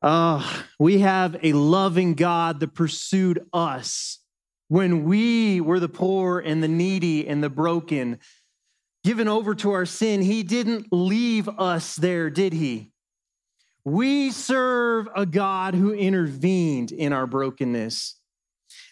[0.00, 4.20] Uh, we have a loving God that pursued us
[4.68, 8.18] when we were the poor and the needy and the broken,
[9.02, 10.22] given over to our sin.
[10.22, 12.92] He didn't leave us there, did he?
[13.84, 18.16] We serve a God who intervened in our brokenness.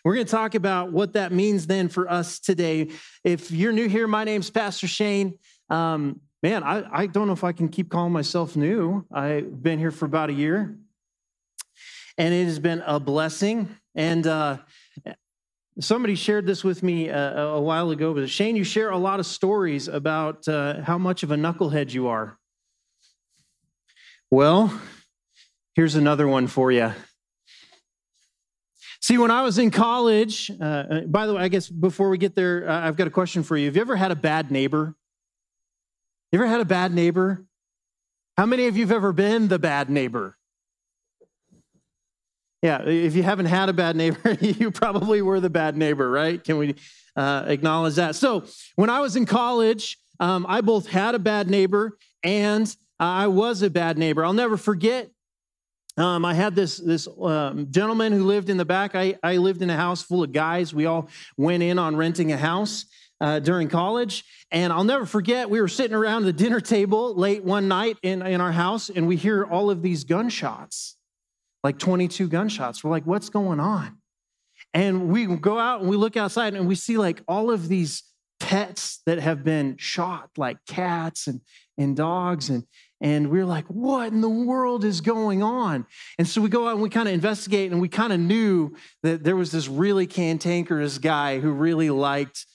[0.05, 2.91] We're going to talk about what that means then for us today.
[3.23, 5.39] If you're new here, my name's Pastor Shane.
[5.69, 9.05] Um, man, I, I don't know if I can keep calling myself new.
[9.13, 10.79] I've been here for about a year
[12.19, 13.69] and it has been a blessing.
[13.95, 14.59] And uh,
[15.81, 18.99] somebody shared this with me a, uh, a, while ago, but Shane, you share a
[18.99, 22.39] lot of stories about uh, how much of a knucklehead you are.
[24.31, 24.79] Well,
[25.75, 26.93] here's another one for you.
[29.01, 32.35] See, when I was in college, uh, by the way, I guess before we get
[32.35, 33.67] there, uh, I've got a question for you.
[33.67, 34.97] Have you ever had a bad neighbor?
[36.33, 37.45] You ever had a bad neighbor?
[38.37, 40.37] How many of you have ever been the bad neighbor?
[42.63, 46.43] Yeah, if you haven't had a bad neighbor, you probably were the bad neighbor, right?
[46.43, 46.75] Can we
[47.15, 48.17] uh, acknowledge that?
[48.17, 48.45] So,
[48.77, 53.63] when I was in college, um, I both had a bad neighbor and I was
[53.63, 54.25] a bad neighbor.
[54.25, 55.11] I'll never forget.
[55.99, 58.95] Um, I had this this um, gentleman who lived in the back.
[58.95, 60.75] I, I lived in a house full of guys.
[60.75, 62.87] We all went in on renting a house
[63.21, 64.25] uh, during college.
[64.51, 68.23] And I'll never forget, we were sitting around the dinner table late one night in,
[68.23, 70.96] in our house, and we hear all of these gunshots
[71.67, 72.85] like 22 gunshots.
[72.85, 73.99] We're like, what's going on?
[74.73, 78.05] And we go out and we look outside and we see like all of these
[78.39, 81.41] pets that have been shot, like cats and,
[81.77, 82.51] and dogs.
[82.51, 82.63] And,
[83.01, 85.87] and we're like, what in the world is going on?
[86.21, 88.77] And so we go out and we kind of investigate and we kind of knew
[89.03, 92.47] that there was this really cantankerous guy who really liked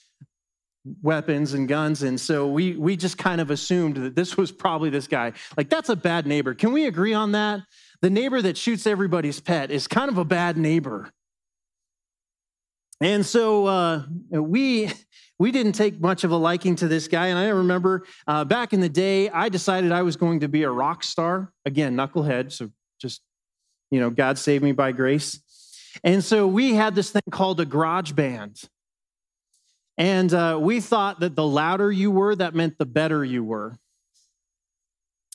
[1.02, 2.02] weapons and guns.
[2.02, 5.34] And so we, we just kind of assumed that this was probably this guy.
[5.54, 6.54] Like, that's a bad neighbor.
[6.54, 7.60] Can we agree on that?
[8.02, 11.08] The neighbor that shoots everybody's pet is kind of a bad neighbor.
[13.00, 14.90] And so uh, we
[15.38, 17.28] we didn't take much of a liking to this guy.
[17.28, 20.62] And I remember uh, back in the day, I decided I was going to be
[20.64, 21.52] a rock star.
[21.64, 22.52] Again, knucklehead.
[22.52, 22.70] So
[23.00, 23.22] just
[23.90, 25.40] you know, God saved me by grace.
[26.02, 28.60] And so we had this thing called a garage band.
[29.98, 33.76] And uh, we thought that the louder you were, that meant the better you were.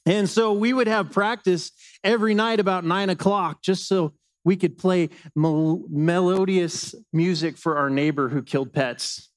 [0.07, 4.13] And so we would have practice every night about nine o'clock just so
[4.45, 9.29] we could play mel- melodious music for our neighbor who killed pets.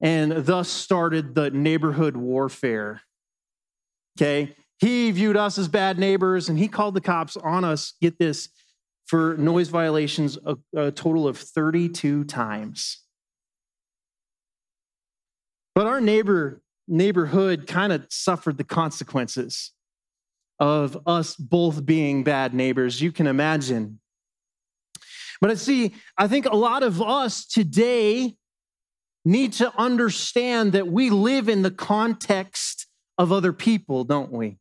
[0.00, 3.02] And thus started the neighborhood warfare.
[4.18, 4.56] Okay.
[4.78, 8.48] He viewed us as bad neighbors and he called the cops on us, get this,
[9.06, 13.04] for noise violations a, a total of 32 times.
[15.76, 19.72] But our neighbor neighborhood kind of suffered the consequences
[20.58, 23.00] of us both being bad neighbors.
[23.00, 24.00] You can imagine.
[25.40, 28.36] But I see, I think a lot of us today
[29.24, 32.86] need to understand that we live in the context
[33.18, 34.58] of other people, don't we?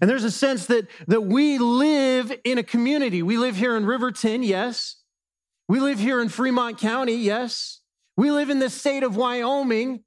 [0.00, 3.22] And there's a sense that, that we live in a community.
[3.22, 4.96] We live here in Riverton, yes.
[5.68, 7.80] We live here in Fremont County, yes.
[8.16, 10.04] We live in the state of Wyoming,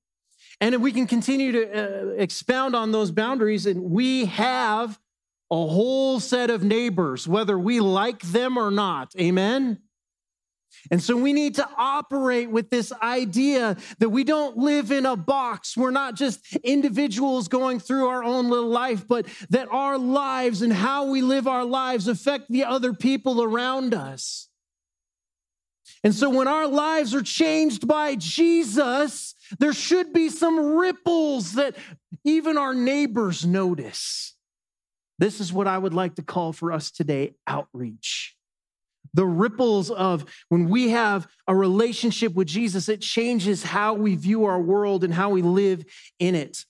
[0.73, 4.99] and we can continue to uh, expound on those boundaries, and we have
[5.51, 9.13] a whole set of neighbors, whether we like them or not.
[9.19, 9.79] Amen?
[10.91, 15.15] And so we need to operate with this idea that we don't live in a
[15.15, 15.77] box.
[15.77, 20.73] We're not just individuals going through our own little life, but that our lives and
[20.73, 24.49] how we live our lives affect the other people around us.
[26.03, 31.75] And so when our lives are changed by Jesus, there should be some ripples that
[32.23, 34.35] even our neighbors notice.
[35.17, 38.35] This is what I would like to call for us today outreach.
[39.13, 44.45] The ripples of when we have a relationship with Jesus, it changes how we view
[44.45, 45.85] our world and how we live
[46.19, 46.66] in it.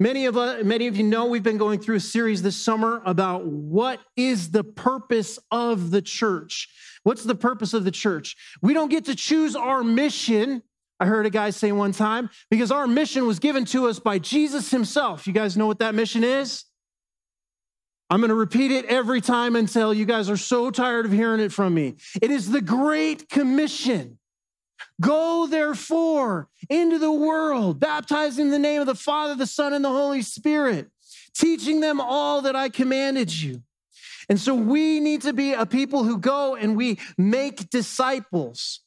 [0.00, 3.02] Many of, us, many of you know we've been going through a series this summer
[3.04, 6.68] about what is the purpose of the church.
[7.02, 8.36] What's the purpose of the church?
[8.62, 10.62] We don't get to choose our mission,
[11.00, 14.18] I heard a guy say one time, because our mission was given to us by
[14.18, 15.26] Jesus himself.
[15.26, 16.64] You guys know what that mission is?
[18.10, 21.40] I'm going to repeat it every time until you guys are so tired of hearing
[21.40, 21.96] it from me.
[22.20, 24.18] It is the Great Commission.
[25.00, 29.84] Go therefore into the world, baptizing in the name of the Father, the Son, and
[29.84, 30.88] the Holy Spirit,
[31.34, 33.62] teaching them all that I commanded you.
[34.28, 38.80] And so we need to be a people who go and we make disciples.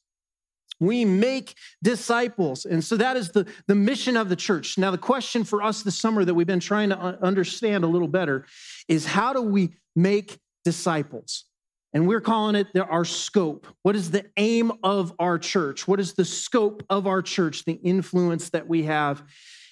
[0.82, 2.64] We make disciples.
[2.64, 4.76] And so that is the, the mission of the church.
[4.76, 7.86] Now, the question for us this summer that we've been trying to uh, understand a
[7.86, 8.46] little better
[8.88, 11.44] is how do we make disciples.
[11.92, 13.66] And we're calling it our scope.
[13.82, 15.86] What is the aim of our church?
[15.86, 19.22] What is the scope of our church, the influence that we have?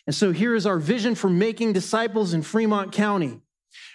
[0.07, 3.41] And so here is our vision for making disciples in Fremont County.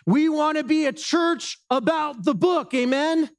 [0.06, 3.30] We want to be a church about the book, amen?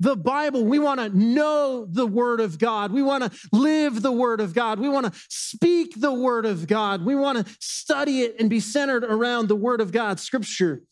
[0.00, 0.64] The Bible.
[0.64, 2.92] We want to know the Word of God.
[2.92, 4.80] We want to live the Word of God.
[4.80, 7.04] We want to speak the Word of God.
[7.04, 10.82] We want to study it and be centered around the Word of God, Scripture.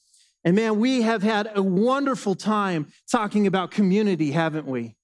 [0.44, 4.96] And man, we have had a wonderful time talking about community, haven't we?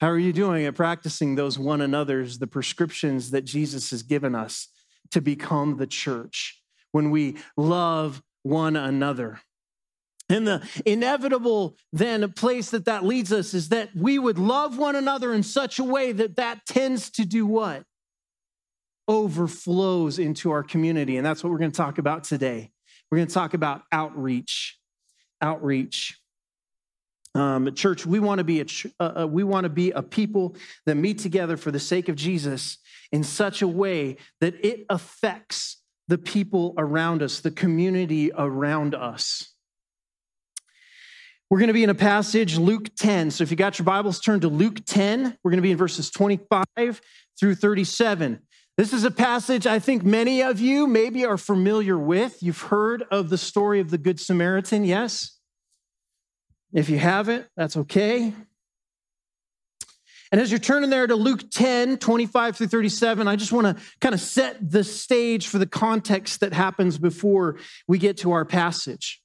[0.00, 4.34] How are you doing at practicing those one another's, the prescriptions that Jesus has given
[4.34, 4.68] us
[5.10, 6.62] to become the church
[6.92, 9.40] when we love one another?
[10.28, 14.96] And the inevitable then place that that leads us is that we would love one
[14.96, 17.84] another in such a way that that tends to do what?
[19.06, 21.18] Overflows into our community.
[21.18, 22.70] And that's what we're going to talk about today.
[23.10, 24.78] We're going to talk about outreach.
[25.42, 26.18] Outreach.
[27.34, 28.66] Um, church, we want to be a
[29.00, 30.56] uh, uh, we want to be a people
[30.86, 32.78] that meet together for the sake of Jesus
[33.10, 39.53] in such a way that it affects the people around us, the community around us.
[41.54, 43.30] We're going to be in a passage, Luke 10.
[43.30, 45.38] So if you got your Bibles, turn to Luke 10.
[45.44, 47.00] We're going to be in verses 25
[47.38, 48.40] through 37.
[48.76, 52.42] This is a passage I think many of you maybe are familiar with.
[52.42, 55.38] You've heard of the story of the Good Samaritan, yes?
[56.72, 58.32] If you haven't, that's okay.
[60.32, 63.84] And as you're turning there to Luke 10, 25 through 37, I just want to
[64.00, 68.44] kind of set the stage for the context that happens before we get to our
[68.44, 69.20] passage.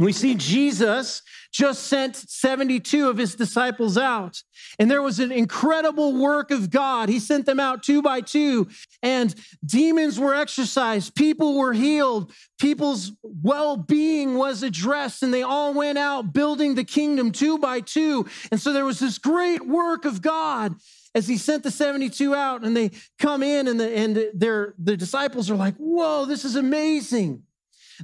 [0.00, 1.20] We see Jesus
[1.52, 4.42] just sent 72 of his disciples out,
[4.78, 7.10] and there was an incredible work of God.
[7.10, 8.68] He sent them out two by two,
[9.02, 15.74] and demons were exorcised, people were healed, people's well being was addressed, and they all
[15.74, 18.26] went out building the kingdom two by two.
[18.50, 20.76] And so there was this great work of God
[21.14, 24.96] as he sent the 72 out, and they come in, and the, and their, the
[24.96, 27.42] disciples are like, Whoa, this is amazing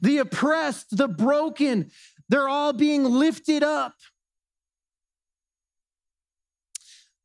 [0.02, 1.90] the oppressed, the broken,
[2.28, 3.94] they're all being lifted up.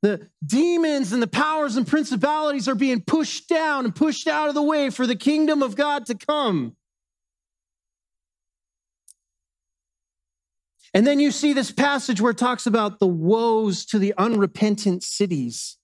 [0.01, 4.55] The demons and the powers and principalities are being pushed down and pushed out of
[4.55, 6.75] the way for the kingdom of God to come.
[10.93, 15.03] And then you see this passage where it talks about the woes to the unrepentant
[15.03, 15.77] cities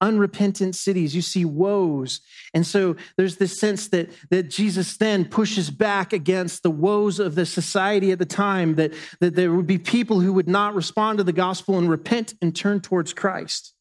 [0.00, 1.14] unrepentant cities.
[1.14, 2.20] You see woes.
[2.52, 7.34] And so there's this sense that, that Jesus then pushes back against the woes of
[7.34, 11.18] the society at the time, that, that there would be people who would not respond
[11.18, 13.74] to the gospel and repent and turn towards Christ.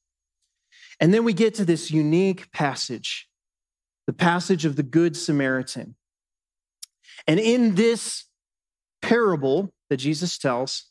[0.99, 3.27] And then we get to this unique passage,
[4.07, 5.95] the passage of the Good Samaritan.
[7.27, 8.25] And in this
[9.01, 10.85] parable that Jesus tells,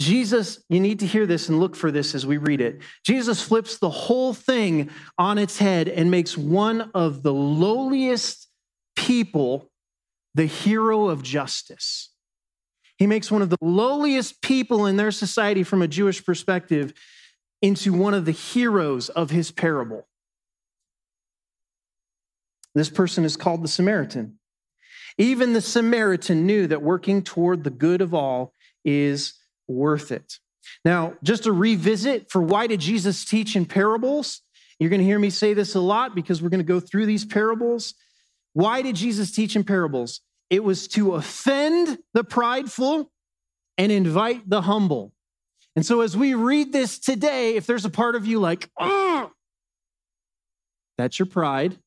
[0.00, 2.80] Jesus, you need to hear this and look for this as we read it.
[3.04, 8.48] Jesus flips the whole thing on its head and makes one of the lowliest
[8.94, 9.70] people
[10.34, 12.10] the hero of justice.
[12.96, 16.92] He makes one of the lowliest people in their society from a Jewish perspective
[17.60, 20.06] into one of the heroes of his parable.
[22.74, 24.38] This person is called the Samaritan.
[25.16, 28.52] Even the Samaritan knew that working toward the good of all
[28.84, 29.34] is
[29.68, 30.38] worth it.
[30.84, 34.42] Now, just to revisit for why did Jesus teach in parables?
[34.78, 37.06] You're going to hear me say this a lot because we're going to go through
[37.06, 37.94] these parables.
[38.52, 40.20] Why did Jesus teach in parables?
[40.50, 43.10] It was to offend the prideful
[43.76, 45.12] and invite the humble.
[45.76, 49.30] And so, as we read this today, if there's a part of you like, oh,
[50.96, 51.78] that's your pride.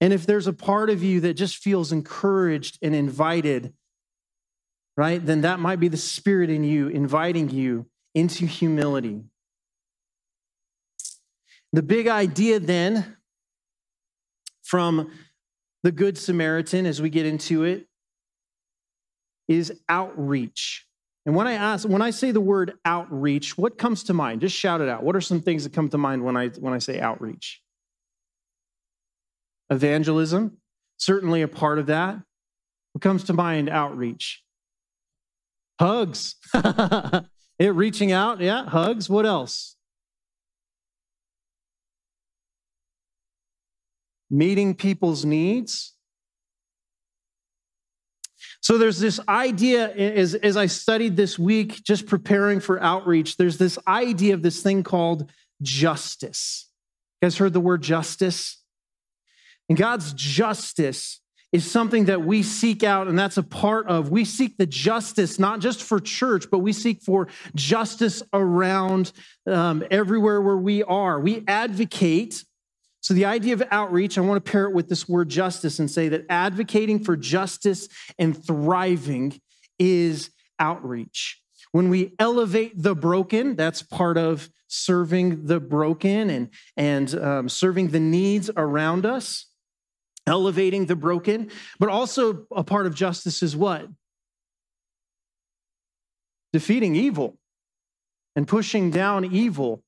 [0.00, 3.72] And if there's a part of you that just feels encouraged and invited,
[4.96, 9.22] right, then that might be the Spirit in you inviting you into humility.
[11.72, 13.16] The big idea then
[14.62, 15.10] from
[15.82, 17.86] the Good Samaritan as we get into it
[19.48, 20.86] is outreach.
[21.26, 24.42] And when I ask, when I say the word outreach, what comes to mind?
[24.42, 25.02] Just shout it out.
[25.02, 27.62] What are some things that come to mind when I when I say outreach?
[29.70, 30.58] Evangelism,
[30.98, 32.18] certainly a part of that.
[32.92, 33.68] What comes to mind?
[33.68, 34.43] Outreach.
[35.80, 36.36] Hugs.
[37.58, 39.10] it reaching out, yeah, hugs.
[39.10, 39.76] What else?
[44.30, 45.94] Meeting people's needs.
[48.60, 53.58] So there's this idea as, as I studied this week, just preparing for outreach, there's
[53.58, 56.70] this idea of this thing called justice.
[57.20, 58.62] You guys heard the word justice?
[59.68, 61.20] And God's justice
[61.54, 64.10] is something that we seek out, and that's a part of.
[64.10, 69.12] We seek the justice, not just for church, but we seek for justice around
[69.46, 71.20] um, everywhere where we are.
[71.20, 72.44] We advocate.
[73.02, 75.88] So, the idea of outreach, I want to pair it with this word justice and
[75.88, 79.40] say that advocating for justice and thriving
[79.78, 81.40] is outreach.
[81.70, 87.88] When we elevate the broken, that's part of serving the broken and, and um, serving
[87.88, 89.46] the needs around us
[90.26, 93.88] elevating the broken, but also a part of justice is what?
[96.52, 97.36] Defeating evil
[98.36, 99.82] and pushing down evil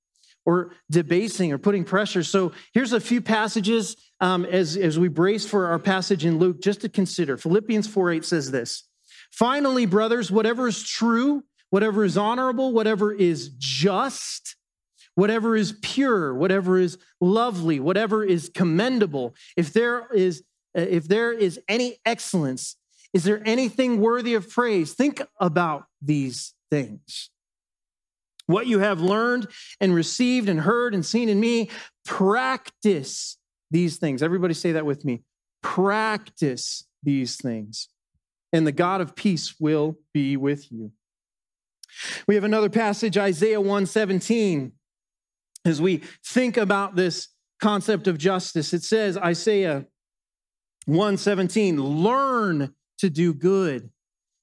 [0.45, 2.23] or debasing or putting pressure.
[2.23, 6.62] So here's a few passages um, as, as we brace for our passage in Luke
[6.62, 7.37] just to consider.
[7.37, 8.85] Philippians 4 8 says this
[9.33, 14.57] Finally, brothers, whatever is true, whatever is honorable, whatever is just,
[15.16, 20.44] whatever is pure, whatever is lovely, whatever is commendable, if there is
[20.78, 22.76] uh, if there is any excellence,
[23.12, 24.92] is there anything worthy of praise?
[24.92, 27.30] Think about these things.
[28.46, 29.49] What you have learned
[29.80, 31.70] and received and heard and seen in me,
[32.04, 33.38] practice
[33.70, 34.23] these things.
[34.23, 35.23] Everybody say that with me.
[35.62, 37.88] Practice these things,
[38.52, 40.92] and the God of peace will be with you.
[42.28, 44.73] We have another passage, Isaiah 117
[45.66, 47.28] as we think about this
[47.61, 49.87] concept of justice, it says, Isaiah
[50.87, 53.90] 117, learn to do good,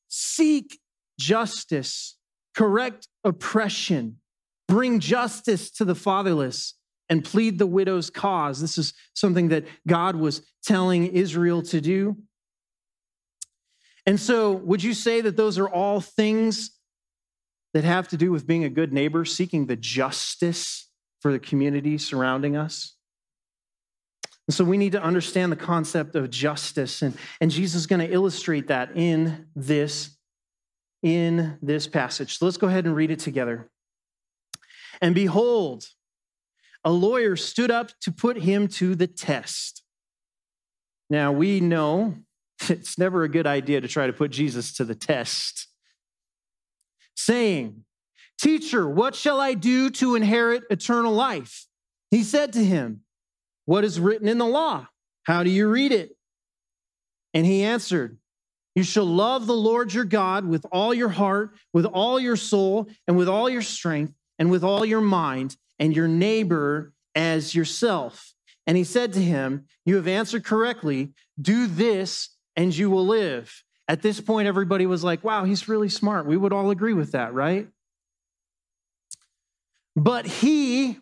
[0.10, 0.80] seek
[1.20, 2.18] justice,
[2.56, 4.18] correct oppression,
[4.68, 6.74] bring justice to the fatherless,
[7.10, 8.60] and plead the widow's cause.
[8.60, 12.18] This is something that God was telling Israel to do.
[14.06, 16.72] And so, would you say that those are all things
[17.74, 20.90] that have to do with being a good neighbor, seeking the justice
[21.24, 22.96] for the community surrounding us.
[24.46, 28.06] And so we need to understand the concept of justice, and, and Jesus is going
[28.06, 30.18] to illustrate that in this,
[31.02, 32.38] in this passage.
[32.38, 33.70] So let's go ahead and read it together.
[35.02, 35.88] And behold,
[36.84, 39.82] a lawyer stood up to put him to the test.
[41.10, 42.16] Now we know
[42.70, 45.70] it's never a good idea to try to put Jesus to the test,
[47.16, 47.86] saying,
[48.44, 51.66] Teacher, what shall I do to inherit eternal life?
[52.12, 53.00] He said to him,
[53.64, 54.90] What is written in the law?
[55.24, 56.18] How do you read it?
[57.34, 58.18] And he answered,
[58.76, 62.90] You shall love the Lord your God with all your heart, with all your soul,
[63.08, 68.34] and with all your strength, and with all your mind, and your neighbor as yourself.
[68.68, 71.14] And he said to him, You have answered correctly.
[71.42, 73.64] Do this, and you will live.
[73.88, 76.26] At this point, everybody was like, Wow, he's really smart.
[76.26, 77.70] We would all agree with that, right?
[79.96, 81.00] But he,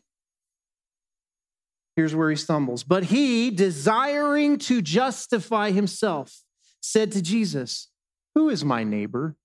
[1.96, 6.42] here's where he stumbles, but he, desiring to justify himself,
[6.82, 7.90] said to Jesus,
[8.36, 9.36] Who is my neighbor?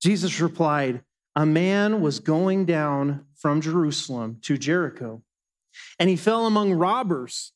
[0.00, 1.02] Jesus replied,
[1.34, 5.22] A man was going down from Jerusalem to Jericho,
[5.98, 7.52] and he fell among robbers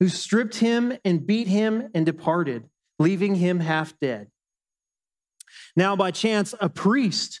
[0.00, 4.28] who stripped him and beat him and departed, leaving him half dead.
[5.76, 7.40] Now, by chance, a priest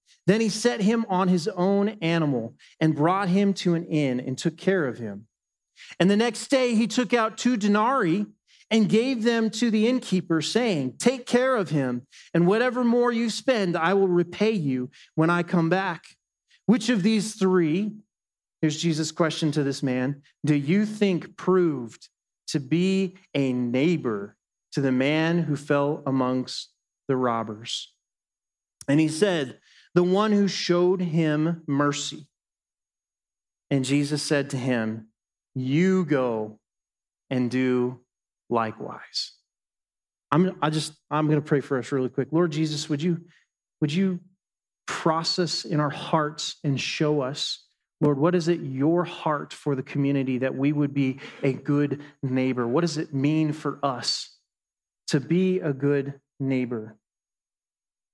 [0.27, 4.37] Then he set him on his own animal and brought him to an inn and
[4.37, 5.27] took care of him.
[5.99, 8.27] And the next day he took out two denarii
[8.69, 13.29] and gave them to the innkeeper, saying, Take care of him, and whatever more you
[13.29, 16.05] spend, I will repay you when I come back.
[16.67, 17.91] Which of these three,
[18.61, 22.07] here's Jesus' question to this man, do you think proved
[22.47, 24.37] to be a neighbor
[24.71, 26.69] to the man who fell amongst
[27.09, 27.93] the robbers?
[28.87, 29.59] And he said,
[29.93, 32.27] the one who showed him mercy.
[33.69, 35.07] And Jesus said to him,
[35.55, 36.59] You go
[37.29, 37.99] and do
[38.49, 39.33] likewise.
[40.31, 42.29] I'm, I just, I'm going to pray for us really quick.
[42.31, 43.21] Lord Jesus, would you,
[43.81, 44.19] would you
[44.87, 47.65] process in our hearts and show us,
[47.99, 52.01] Lord, what is it your heart for the community that we would be a good
[52.23, 52.67] neighbor?
[52.67, 54.37] What does it mean for us
[55.07, 56.97] to be a good neighbor?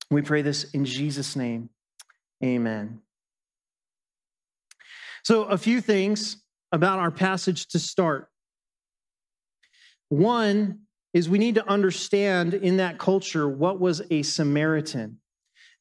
[0.09, 1.69] We pray this in Jesus' name.
[2.43, 3.01] Amen.
[5.23, 6.37] So, a few things
[6.71, 8.29] about our passage to start.
[10.09, 10.81] One
[11.13, 15.19] is we need to understand in that culture what was a Samaritan.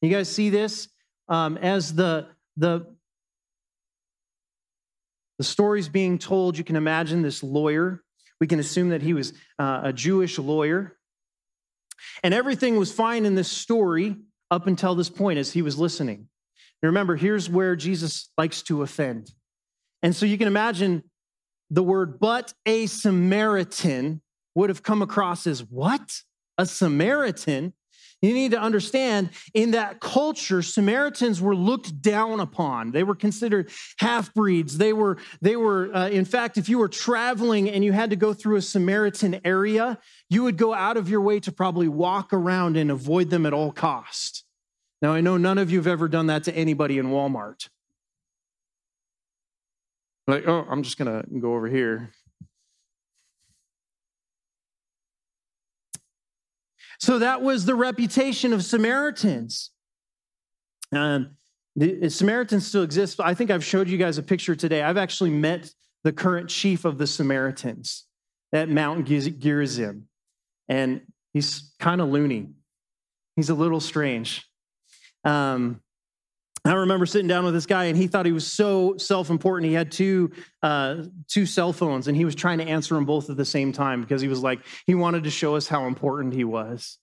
[0.01, 0.89] You guys see this
[1.29, 2.87] um, as the the
[5.37, 6.57] the story's being told.
[6.57, 8.03] You can imagine this lawyer.
[8.39, 10.96] We can assume that he was uh, a Jewish lawyer,
[12.23, 14.15] and everything was fine in this story
[14.49, 16.27] up until this point as he was listening.
[16.81, 19.31] And remember, here's where Jesus likes to offend.
[20.03, 21.03] And so you can imagine
[21.69, 24.21] the word but a Samaritan
[24.55, 26.21] would have come across as what?
[26.57, 27.73] A Samaritan?
[28.21, 32.91] You need to understand in that culture, Samaritans were looked down upon.
[32.91, 33.69] They were considered
[33.99, 34.77] half breeds.
[34.77, 38.15] They were, they were uh, in fact, if you were traveling and you had to
[38.15, 42.33] go through a Samaritan area, you would go out of your way to probably walk
[42.33, 44.43] around and avoid them at all cost.
[44.99, 47.69] Now, I know none of you have ever done that to anybody in Walmart.
[50.27, 52.11] Like, oh, I'm just going to go over here.
[56.99, 59.71] So that was the reputation of Samaritans.
[60.91, 61.31] Um,
[61.75, 63.19] the Samaritans still exist.
[63.19, 64.81] I think I've showed you guys a picture today.
[64.81, 65.71] I've actually met
[66.03, 68.05] the current chief of the Samaritans
[68.51, 70.07] at Mount Gerizim,
[70.67, 71.01] and
[71.33, 72.49] he's kind of loony.
[73.35, 74.47] He's a little strange.
[75.23, 75.81] Um,
[76.67, 79.69] I remember sitting down with this guy, and he thought he was so self-important.
[79.69, 80.31] He had two
[80.63, 83.71] uh, two cell phones, and he was trying to answer them both at the same
[83.71, 86.97] time because he was like he wanted to show us how important he was.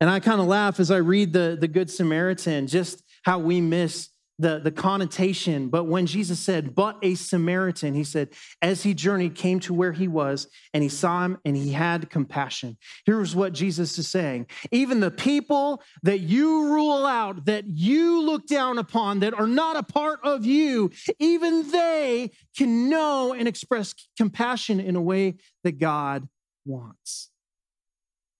[0.00, 3.60] And I kind of laugh as I read the the Good Samaritan, just how we
[3.60, 5.68] miss the, the connotation.
[5.68, 8.30] But when Jesus said, but a Samaritan, he said,
[8.62, 12.08] as he journeyed, came to where he was, and he saw him and he had
[12.10, 12.76] compassion.
[13.04, 18.46] Here's what Jesus is saying even the people that you rule out, that you look
[18.46, 23.94] down upon, that are not a part of you, even they can know and express
[24.16, 26.28] compassion in a way that God
[26.64, 27.30] wants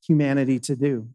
[0.07, 1.09] humanity to do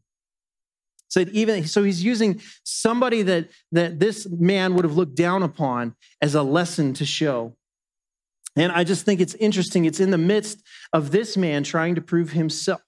[1.14, 5.96] said even so he's using somebody that that this man would have looked down upon
[6.22, 7.56] as a lesson to show.
[8.56, 9.86] And i just think it's interesting.
[9.86, 12.82] It's in the midst of this man trying to prove himself.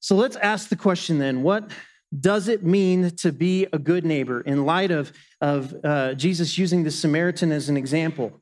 [0.00, 1.42] So let's ask the question then.
[1.42, 1.70] What
[2.18, 6.82] does it mean to be a good neighbor in light of, of uh, jesus using
[6.82, 8.40] the samaritan as an example?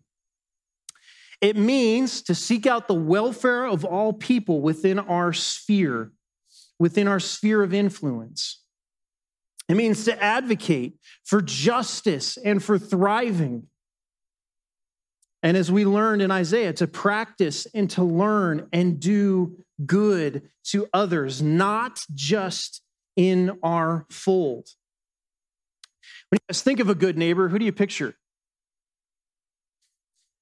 [1.40, 6.10] It means to seek out the welfare of all people within our sphere
[6.78, 8.62] within our sphere of influence.
[9.68, 13.66] It means to advocate for justice and for thriving.
[15.42, 20.88] And as we learned in Isaiah, to practice and to learn and do good to
[20.92, 22.82] others, not just
[23.14, 24.68] in our fold.
[26.30, 28.14] When you guys think of a good neighbor, who do you picture?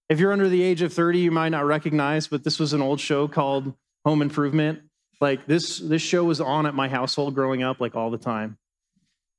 [0.08, 2.80] If you're under the age of 30, you might not recognize, but this was an
[2.80, 4.82] old show called Home Improvement.
[5.20, 8.58] Like this, this show was on at my household growing up, like all the time.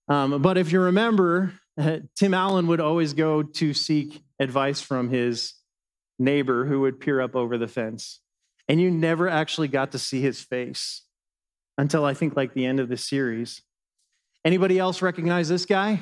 [0.08, 1.54] Um, but if you remember,
[2.16, 5.54] Tim Allen would always go to seek advice from his
[6.20, 8.22] neighbor who would peer up over the fence.
[8.68, 11.04] And you never actually got to see his face
[11.78, 13.62] until I think like the end of the series.
[14.44, 16.00] Anybody else recognize this guy?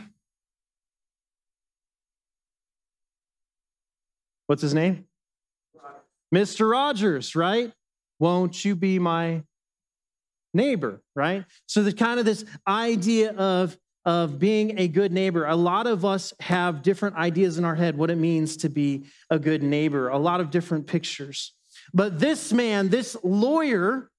[4.48, 5.06] What's his name?
[6.34, 6.70] Mr.
[6.70, 7.72] Rogers, right?
[8.20, 9.44] Won't you be my
[10.56, 11.46] neighbor, right?
[11.68, 15.46] So the kind of this idea of of being a good neighbor.
[15.46, 19.06] A lot of us have different ideas in our head what it means to be
[19.30, 21.54] a good neighbor, a lot of different pictures.
[21.94, 24.12] But this man, this lawyer,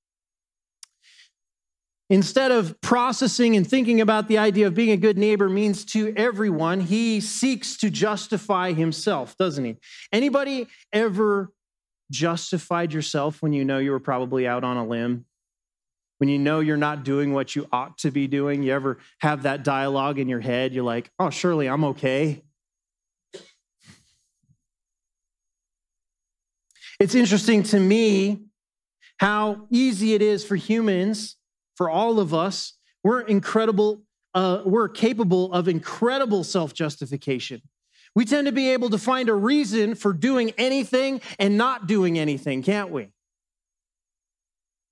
[2.10, 6.12] instead of processing and thinking about the idea of being a good neighbor means to
[6.16, 9.76] everyone, he seeks to justify himself, doesn't he?
[10.12, 11.52] Anybody ever
[12.10, 15.26] justified yourself when you know you were probably out on a limb?
[16.18, 19.42] When you know you're not doing what you ought to be doing, you ever have
[19.42, 20.72] that dialogue in your head?
[20.72, 22.42] You're like, oh, surely I'm okay.
[26.98, 28.46] It's interesting to me
[29.18, 31.36] how easy it is for humans,
[31.74, 32.74] for all of us.
[33.04, 34.02] We're incredible,
[34.34, 37.60] uh, we're capable of incredible self justification.
[38.14, 42.18] We tend to be able to find a reason for doing anything and not doing
[42.18, 43.08] anything, can't we?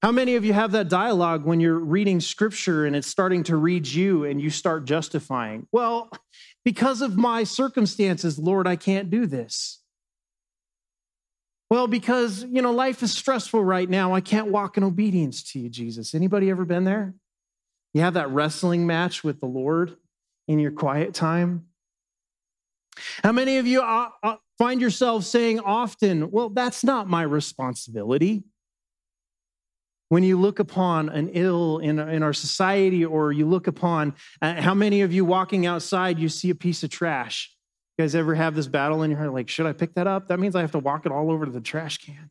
[0.04, 3.56] How many of you have that dialogue when you're reading scripture and it's starting to
[3.56, 5.66] read you and you start justifying?
[5.72, 6.10] Well,
[6.62, 9.80] because of my circumstances, Lord, I can't do this.
[11.70, 14.12] Well, because, you know, life is stressful right now.
[14.12, 16.14] I can't walk in obedience to you, Jesus.
[16.14, 17.14] Anybody ever been there?
[17.94, 19.96] You have that wrestling match with the Lord
[20.46, 21.64] in your quiet time?
[23.22, 28.44] How many of you uh, uh, find yourself saying often, Well, that's not my responsibility?
[30.08, 34.60] When you look upon an ill in, in our society, or you look upon uh,
[34.60, 37.54] how many of you walking outside, you see a piece of trash.
[37.96, 39.32] You guys ever have this battle in your heart?
[39.32, 40.28] Like, should I pick that up?
[40.28, 42.30] That means I have to walk it all over to the trash can.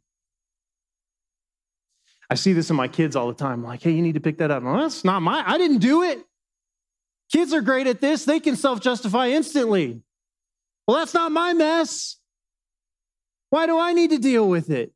[2.30, 3.64] I see this in my kids all the time.
[3.64, 4.64] Like, hey, you need to pick that up.
[4.64, 6.24] Well, that's not my, I didn't do it.
[7.32, 8.26] Kids are great at this.
[8.26, 10.02] They can self justify instantly.
[10.88, 12.18] Well, that's not my mess.
[13.50, 14.93] Why do I need to deal with it?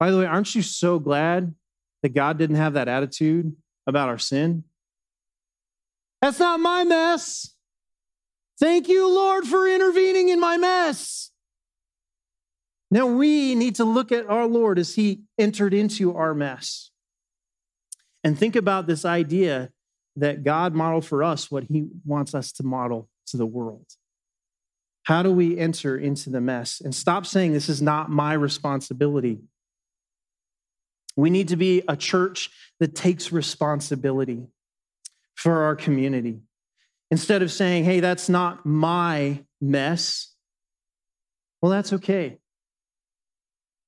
[0.00, 1.54] By the way, aren't you so glad
[2.02, 3.54] that God didn't have that attitude
[3.86, 4.64] about our sin?
[6.22, 7.54] That's not my mess.
[8.58, 11.30] Thank you, Lord, for intervening in my mess.
[12.90, 16.90] Now we need to look at our Lord as he entered into our mess
[18.24, 19.70] and think about this idea
[20.16, 23.86] that God modeled for us what he wants us to model to the world.
[25.04, 29.40] How do we enter into the mess and stop saying this is not my responsibility?
[31.16, 34.46] We need to be a church that takes responsibility
[35.34, 36.40] for our community.
[37.10, 40.34] Instead of saying, hey, that's not my mess,
[41.60, 42.38] well, that's okay.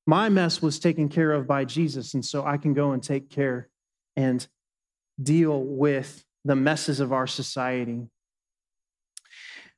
[0.07, 3.31] My mess was taken care of by Jesus, and so I can go and take
[3.31, 3.69] care
[4.17, 4.47] and
[5.23, 8.09] deal with the messes of our society.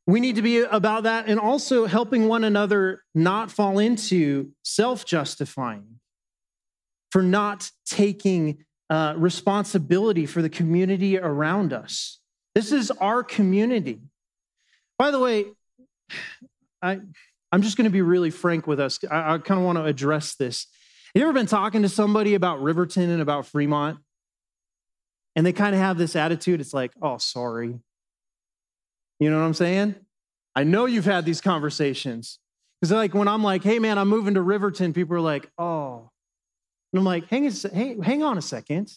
[0.06, 5.04] We need to be about that and also helping one another not fall into self
[5.04, 6.00] justifying
[7.14, 12.18] for not taking uh, responsibility for the community around us.
[12.56, 14.00] This is our community.
[14.98, 15.44] By the way,
[16.82, 16.98] I,
[17.52, 18.98] I'm just going to be really frank with us.
[19.08, 20.66] I, I kind of want to address this.
[21.14, 24.00] You ever been talking to somebody about Riverton and about Fremont?
[25.36, 26.60] And they kind of have this attitude.
[26.60, 27.78] It's like, oh, sorry.
[29.20, 29.94] You know what I'm saying?
[30.56, 32.40] I know you've had these conversations.
[32.80, 36.10] Because like when I'm like, hey man, I'm moving to Riverton, people are like, oh.
[36.94, 38.88] And I'm like, hang, a, hang on a second.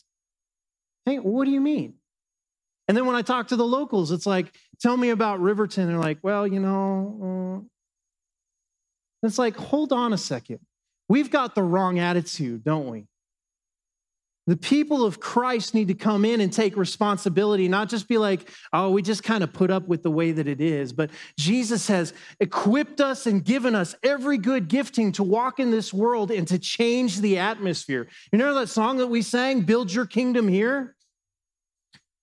[1.04, 1.96] Hey, what do you mean?
[2.88, 5.88] And then when I talk to the locals, it's like, tell me about Riverton.
[5.88, 7.64] They're like, well, you know,
[9.24, 9.26] uh...
[9.26, 10.60] it's like, hold on a second.
[11.10, 13.08] We've got the wrong attitude, don't we?
[14.48, 18.50] The people of Christ need to come in and take responsibility, not just be like,
[18.72, 20.94] oh, we just kind of put up with the way that it is.
[20.94, 25.94] But Jesus has equipped us and given us every good gifting to walk in this
[25.94, 28.08] world and to change the atmosphere.
[28.32, 30.96] You know that song that we sang, Build Your Kingdom Here?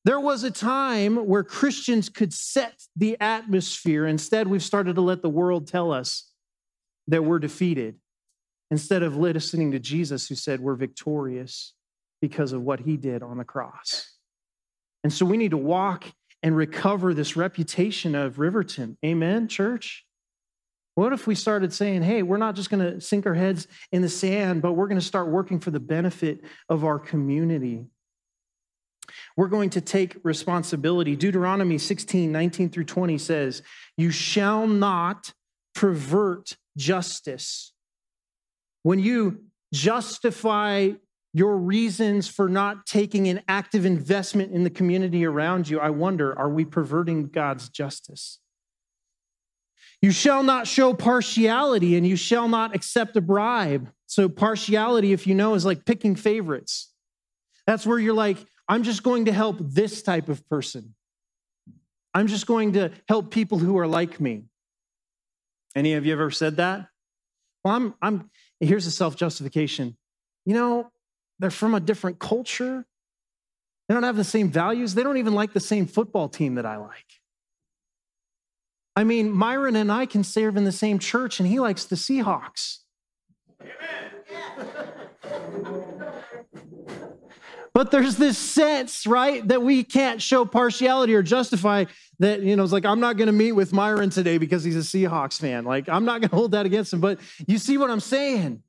[0.06, 4.06] There was a time where Christians could set the atmosphere.
[4.06, 6.30] Instead, we've started to let the world tell us
[7.06, 7.96] that we're defeated
[8.70, 11.74] instead of listening to Jesus who said we're victorious
[12.24, 14.10] because of what he did on the cross.
[15.02, 16.06] And so we need to walk
[16.42, 18.96] and recover this reputation of Riverton.
[19.04, 20.06] Amen, church?
[20.94, 24.00] What if we started saying, hey, we're not just going to sink our heads in
[24.00, 27.84] the sand, but we're going to start working for the benefit of our community?
[29.36, 31.16] We're going to take responsibility.
[31.16, 33.60] Deuteronomy 16, 19 through 20 says,
[33.98, 35.34] You shall not
[35.74, 37.74] pervert justice.
[38.82, 40.92] When you justify
[41.34, 46.38] your reasons for not taking an active investment in the community around you, I wonder,
[46.38, 48.38] are we perverting God's justice?
[50.00, 53.90] You shall not show partiality and you shall not accept a bribe.
[54.06, 56.92] So, partiality, if you know, is like picking favorites.
[57.66, 60.94] That's where you're like, I'm just going to help this type of person.
[62.12, 64.44] I'm just going to help people who are like me.
[65.74, 66.86] Any of you ever said that?
[67.64, 69.96] Well, I'm, I'm, here's a self justification.
[70.44, 70.90] You know,
[71.38, 72.86] they're from a different culture.
[73.88, 74.94] They don't have the same values.
[74.94, 77.20] They don't even like the same football team that I like.
[78.96, 81.96] I mean, Myron and I can serve in the same church, and he likes the
[81.96, 82.78] Seahawks.
[87.72, 91.86] but there's this sense, right, that we can't show partiality or justify
[92.20, 94.76] that, you know, it's like, I'm not going to meet with Myron today because he's
[94.76, 95.64] a Seahawks fan.
[95.64, 97.00] Like, I'm not going to hold that against him.
[97.00, 97.18] But
[97.48, 98.62] you see what I'm saying?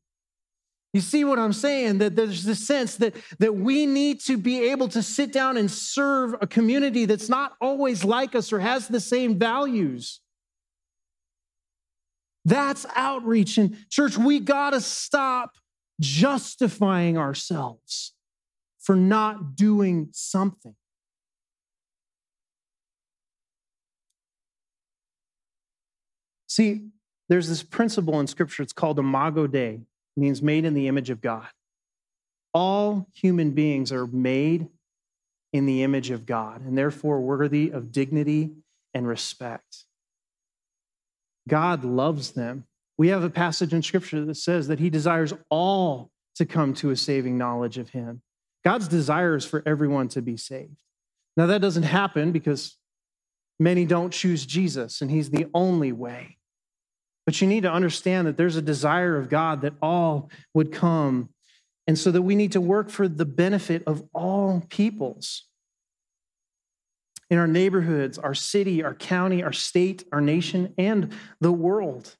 [0.96, 1.98] You see what I'm saying?
[1.98, 5.70] That there's this sense that, that we need to be able to sit down and
[5.70, 10.22] serve a community that's not always like us or has the same values.
[12.46, 13.58] That's outreach.
[13.58, 15.58] And church, we got to stop
[16.00, 18.14] justifying ourselves
[18.80, 20.76] for not doing something.
[26.48, 26.88] See,
[27.28, 29.82] there's this principle in Scripture, it's called Imago Dei
[30.16, 31.48] means made in the image of God.
[32.54, 34.68] All human beings are made
[35.52, 38.52] in the image of God and therefore worthy of dignity
[38.94, 39.86] and respect.
[41.48, 42.66] God loves them.
[42.98, 46.92] We have a passage in scripture that says that he desires all to come to
[46.92, 48.22] a saving knowledge of him.
[48.64, 50.82] God's desire is for everyone to be saved.
[51.38, 52.78] Now, that doesn't happen because
[53.60, 56.38] many don't choose Jesus, and he's the only way.
[57.26, 61.30] But you need to understand that there's a desire of God that all would come,
[61.88, 65.44] and so that we need to work for the benefit of all peoples
[67.30, 71.12] in our neighborhoods, our city, our county, our state, our nation, and
[71.42, 72.16] the world.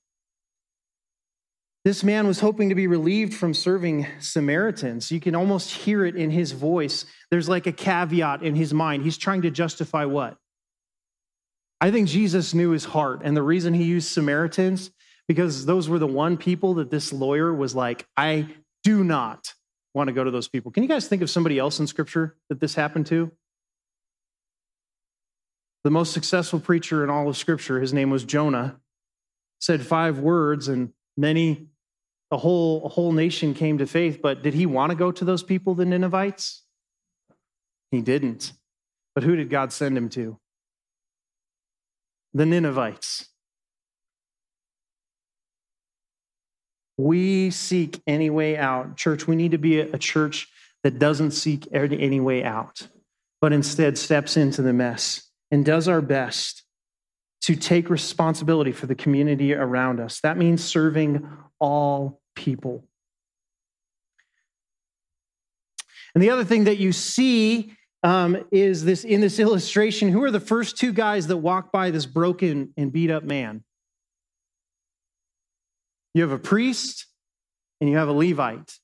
[1.84, 5.12] This man was hoping to be relieved from serving Samaritans.
[5.12, 7.06] You can almost hear it in his voice.
[7.30, 9.04] There's like a caveat in his mind.
[9.04, 10.36] He's trying to justify what?
[11.82, 13.22] I think Jesus knew his heart.
[13.24, 14.92] And the reason he used Samaritans,
[15.28, 18.48] because those were the one people that this lawyer was like, I
[18.84, 19.54] do not
[19.94, 20.72] want to go to those people.
[20.72, 23.32] Can you guys think of somebody else in scripture that this happened to?
[25.84, 28.80] The most successful preacher in all of scripture, his name was Jonah,
[29.60, 31.68] said five words, and many
[32.32, 35.24] a whole, a whole nation came to faith, but did he want to go to
[35.24, 36.64] those people, the Ninevites?
[37.92, 38.54] He didn't.
[39.14, 40.40] But who did God send him to?
[42.36, 43.30] The Ninevites.
[46.98, 48.98] We seek any way out.
[48.98, 50.50] Church, we need to be a church
[50.84, 52.90] that doesn't seek any way out,
[53.40, 56.64] but instead steps into the mess and does our best
[57.44, 60.20] to take responsibility for the community around us.
[60.20, 61.26] That means serving
[61.58, 62.84] all people.
[66.14, 67.74] And the other thing that you see
[68.06, 71.92] um, is this in this illustration who are the first two guys that walk by
[71.92, 73.64] this broken and beat up man?
[76.14, 77.08] You have a priest
[77.82, 78.80] and you have a Levite.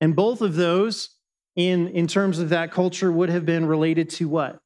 [0.00, 1.16] And both of those,
[1.56, 4.62] in, in terms of that culture, would have been related to what?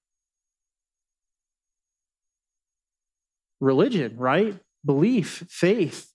[3.61, 4.59] religion, right?
[4.85, 6.13] Belief, faith.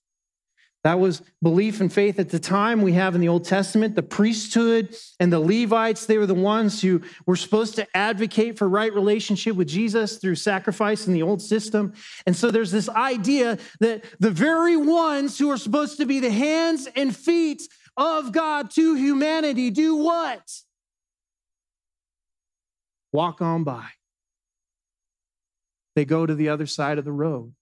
[0.84, 2.82] That was belief and faith at the time.
[2.82, 6.06] We have in the Old Testament the priesthood and the Levites.
[6.06, 10.34] They were the ones who were supposed to advocate for right relationship with Jesus through
[10.34, 11.92] sacrifice in the old system.
[12.26, 16.32] And so there's this idea that the very ones who are supposed to be the
[16.32, 17.62] hands and feet
[17.96, 20.42] of God to humanity do what?
[23.12, 23.86] Walk on by
[25.94, 27.52] they go to the other side of the road.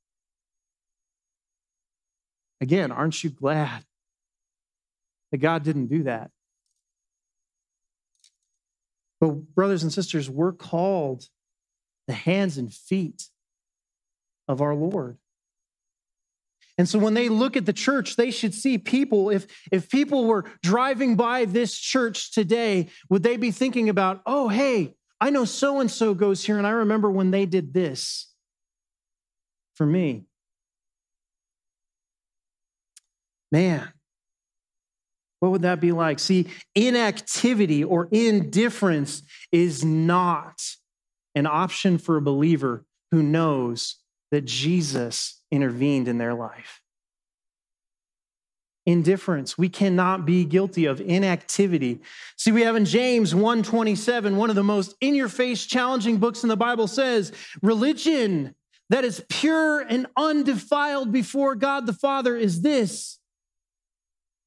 [2.60, 3.84] Again, aren't you glad
[5.32, 6.30] that God didn't do that?
[9.20, 11.28] But, brothers and sisters, we're called
[12.06, 13.28] the hands and feet
[14.48, 15.18] of our Lord.
[16.78, 19.28] And so when they look at the church, they should see people.
[19.28, 24.48] If, if people were driving by this church today, would they be thinking about, oh,
[24.48, 28.32] hey, I know so and so goes here, and I remember when they did this
[29.74, 30.24] for me.
[33.52, 33.92] Man,
[35.40, 36.18] what would that be like?
[36.18, 40.62] See, inactivity or indifference is not
[41.34, 43.96] an option for a believer who knows
[44.30, 46.80] that Jesus intervened in their life
[48.86, 49.56] indifference.
[49.56, 52.00] We cannot be guilty of inactivity.
[52.36, 56.42] See, we have in James 127, one of the most in your face challenging books
[56.42, 57.32] in the Bible says,
[57.62, 58.54] religion
[58.88, 63.19] that is pure and undefiled before God the Father is this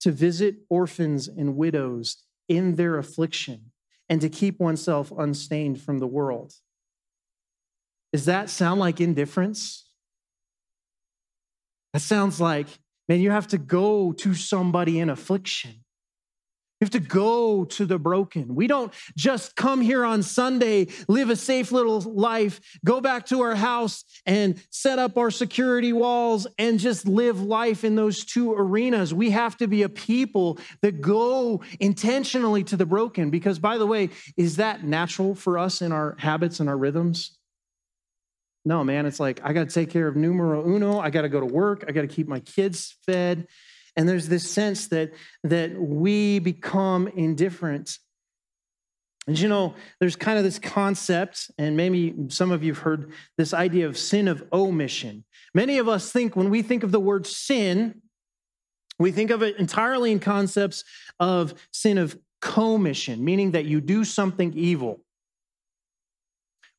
[0.04, 3.72] to visit orphans and widows in their affliction
[4.08, 6.54] and to keep oneself unstained from the world.
[8.14, 9.90] Does that sound like indifference?
[11.94, 12.68] That sounds like
[13.10, 15.83] Man, you have to go to somebody in affliction.
[16.84, 18.56] You have to go to the broken.
[18.56, 23.40] We don't just come here on Sunday, live a safe little life, go back to
[23.40, 28.52] our house and set up our security walls and just live life in those two
[28.54, 29.14] arenas.
[29.14, 33.30] We have to be a people that go intentionally to the broken.
[33.30, 37.38] Because, by the way, is that natural for us in our habits and our rhythms?
[38.66, 41.00] No, man, it's like I got to take care of numero uno.
[41.00, 41.86] I got to go to work.
[41.88, 43.48] I got to keep my kids fed.
[43.96, 48.00] And there's this sense that, that we become indifferent.
[49.28, 53.12] And you know, there's kind of this concept, and maybe some of you have heard
[53.38, 55.24] this idea of sin of omission.
[55.54, 58.02] Many of us think when we think of the word sin,
[59.00, 60.84] we think of it entirely in concepts
[61.20, 65.00] of sin of commission, meaning that you do something evil.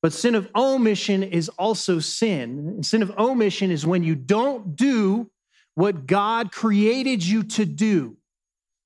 [0.02, 2.82] But sin of omission is also sin.
[2.82, 5.30] sin of omission is when you don't do
[5.74, 8.16] what God created you to do.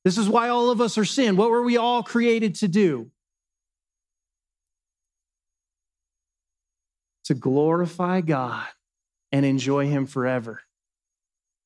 [0.05, 1.37] This is why all of us are sin.
[1.37, 3.11] What were we all created to do?
[7.25, 8.67] To glorify God
[9.33, 10.63] and enjoy Him forever.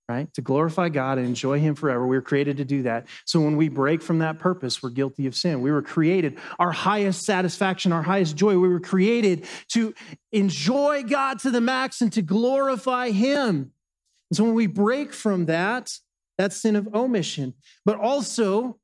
[0.08, 0.32] Right?
[0.34, 2.06] To glorify God and enjoy Him forever.
[2.06, 3.06] We were created to do that.
[3.24, 5.62] So when we break from that purpose, we're guilty of sin.
[5.62, 9.94] We were created, our highest satisfaction, our highest joy, we were created to
[10.32, 13.70] enjoy God to the max and to glorify Him.
[14.32, 15.92] And so when we break from that,
[16.38, 17.52] that's sin of omission.
[17.84, 18.78] But also,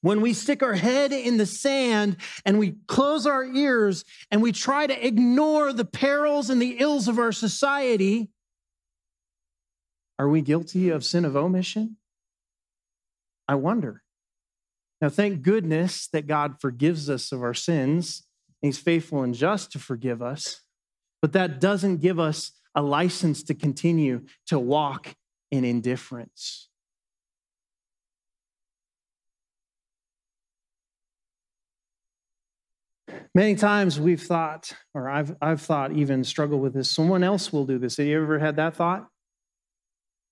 [0.00, 4.52] when we stick our head in the sand and we close our ears and we
[4.52, 8.30] try to ignore the perils and the ills of our society,
[10.20, 11.96] are we guilty of sin of omission?
[13.48, 14.04] I wonder.
[15.00, 18.22] Now, thank goodness that God forgives us of our sins.
[18.62, 20.60] He's faithful and just to forgive us,
[21.20, 25.14] but that doesn't give us a license to continue to walk
[25.50, 26.68] in indifference.
[33.34, 37.66] Many times we've thought, or I've, I've thought, even struggle with this, someone else will
[37.66, 37.96] do this.
[37.96, 39.08] Have you ever had that thought?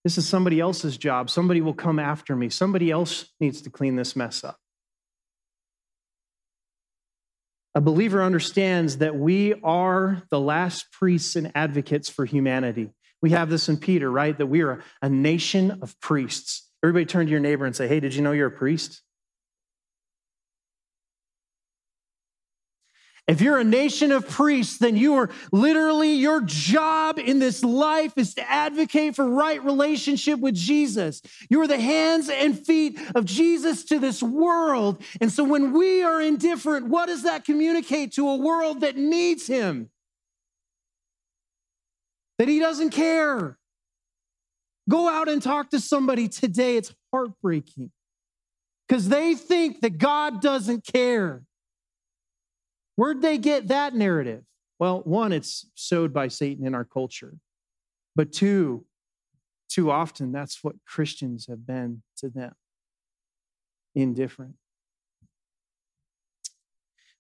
[0.05, 1.31] This is somebody else's job.
[1.31, 2.49] Somebody will come after me.
[2.49, 4.59] Somebody else needs to clean this mess up.
[7.75, 12.91] A believer understands that we are the last priests and advocates for humanity.
[13.23, 14.37] We have this in Peter, right?
[14.37, 16.69] That we are a nation of priests.
[16.85, 19.01] Everybody turn to your neighbor and say, Hey, did you know you're a priest?
[23.33, 28.13] If you're a nation of priests, then you are literally your job in this life
[28.19, 31.23] is to advocate for right relationship with Jesus.
[31.49, 35.03] You are the hands and feet of Jesus to this world.
[35.19, 39.47] And so when we are indifferent, what does that communicate to a world that needs
[39.47, 39.89] him?
[42.39, 43.57] That he doesn't care.
[44.91, 46.77] Go out and talk to somebody today.
[46.77, 47.93] It's heartbreaking
[48.87, 51.45] because they think that God doesn't care.
[52.97, 54.45] Where'd they get that narrative?
[54.79, 57.35] Well, one, it's sowed by Satan in our culture.
[58.15, 58.85] But two,
[59.69, 62.53] too often, that's what Christians have been to them
[63.95, 64.55] indifferent.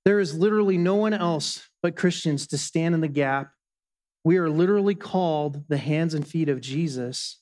[0.04, 3.52] There is literally no one else but Christians to stand in the gap.
[4.24, 7.38] We are literally called the hands and feet of Jesus.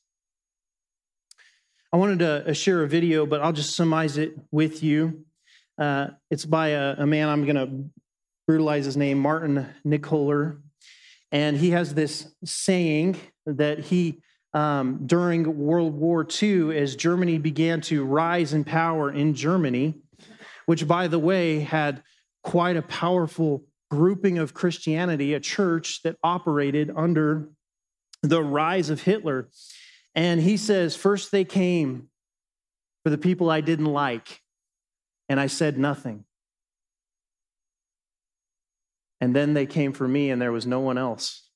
[1.92, 5.24] I wanted to uh, share a video, but I'll just summarize it with you.
[5.78, 7.99] Uh, it's by a, a man I'm going to
[8.50, 10.58] brutalize his name, Martin Nicoller.
[11.30, 14.22] And he has this saying that he,
[14.54, 19.94] um, during World War II, as Germany began to rise in power in Germany,
[20.66, 22.02] which, by the way, had
[22.42, 27.50] quite a powerful grouping of Christianity, a church that operated under
[28.24, 29.48] the rise of Hitler.
[30.16, 32.08] And he says, First they came
[33.04, 34.40] for the people I didn't like,
[35.28, 36.24] and I said nothing.
[39.20, 41.48] And then they came for me, and there was no one else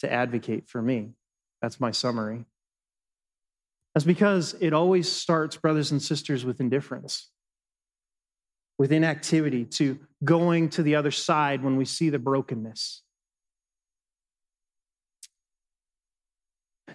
[0.00, 1.14] to advocate for me.
[1.62, 2.44] That's my summary.
[3.94, 7.30] That's because it always starts, brothers and sisters, with indifference,
[8.76, 13.02] with inactivity, to going to the other side when we see the brokenness.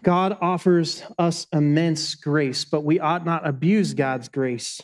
[0.04, 4.82] God offers us immense grace, but we ought not abuse God's grace.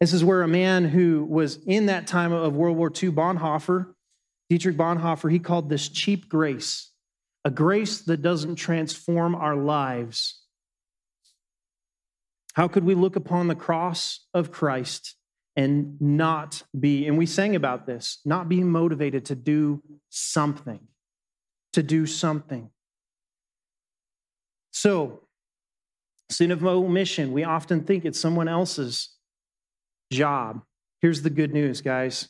[0.00, 3.93] This is where a man who was in that time of World War II, Bonhoeffer,
[4.54, 6.92] Dietrich Bonhoeffer, he called this cheap grace,
[7.44, 10.44] a grace that doesn't transform our lives.
[12.52, 15.16] How could we look upon the cross of Christ
[15.56, 20.86] and not be, and we sang about this, not being motivated to do something,
[21.72, 22.70] to do something.
[24.70, 25.22] So,
[26.30, 29.16] sin of omission, we often think it's someone else's
[30.12, 30.62] job.
[31.00, 32.28] Here's the good news, guys.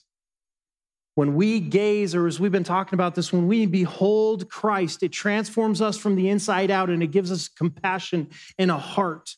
[1.15, 5.13] When we gaze, or as we've been talking about this, when we behold Christ, it
[5.13, 9.37] transforms us from the inside out and it gives us compassion and a heart.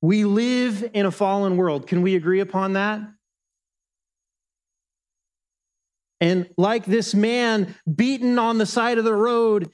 [0.00, 1.86] We live in a fallen world.
[1.86, 3.02] Can we agree upon that?
[6.20, 9.70] And like this man beaten on the side of the road,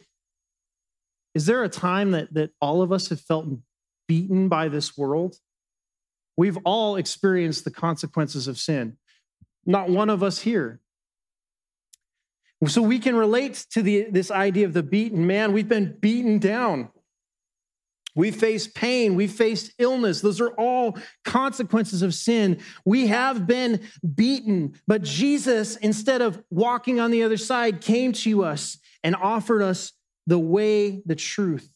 [1.34, 3.46] is there a time that, that all of us have felt
[4.06, 5.36] beaten by this world?
[6.36, 8.98] We've all experienced the consequences of sin.
[9.66, 10.80] Not one of us here.
[12.66, 15.52] So we can relate to the, this idea of the beaten man.
[15.52, 16.88] We've been beaten down.
[18.16, 19.16] We face pain.
[19.16, 20.20] We faced illness.
[20.20, 22.60] Those are all consequences of sin.
[22.84, 23.80] We have been
[24.14, 29.62] beaten, but Jesus, instead of walking on the other side, came to us and offered
[29.62, 29.92] us
[30.26, 31.70] the way, the truth.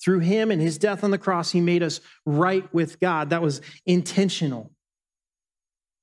[0.00, 3.30] Through him and his death on the cross, he made us right with God.
[3.30, 4.70] That was intentional.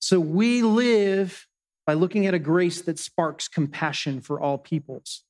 [0.06, 1.47] So we live
[1.88, 5.24] by looking at a grace that sparks compassion for all peoples.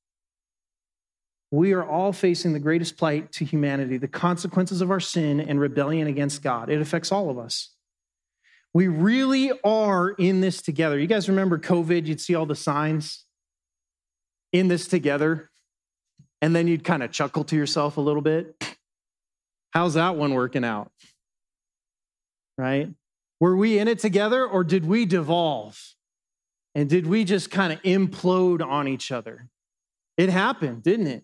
[1.49, 5.61] We are all facing the greatest plight to humanity, the consequences of our sin and
[5.61, 6.69] rebellion against God.
[6.69, 7.73] It affects all of us.
[8.73, 10.99] We really are in this together.
[10.99, 12.05] You guys remember COVID?
[12.05, 13.23] You'd see all the signs
[14.51, 15.51] in this together,
[16.41, 18.75] and then you'd kind of chuckle to yourself a little bit.
[19.69, 20.91] How's that one working out?
[22.57, 22.89] Right?
[23.39, 25.95] Were we in it together or did we devolve?
[26.73, 29.49] And did we just kind of implode on each other?
[30.17, 31.23] It happened, didn't it?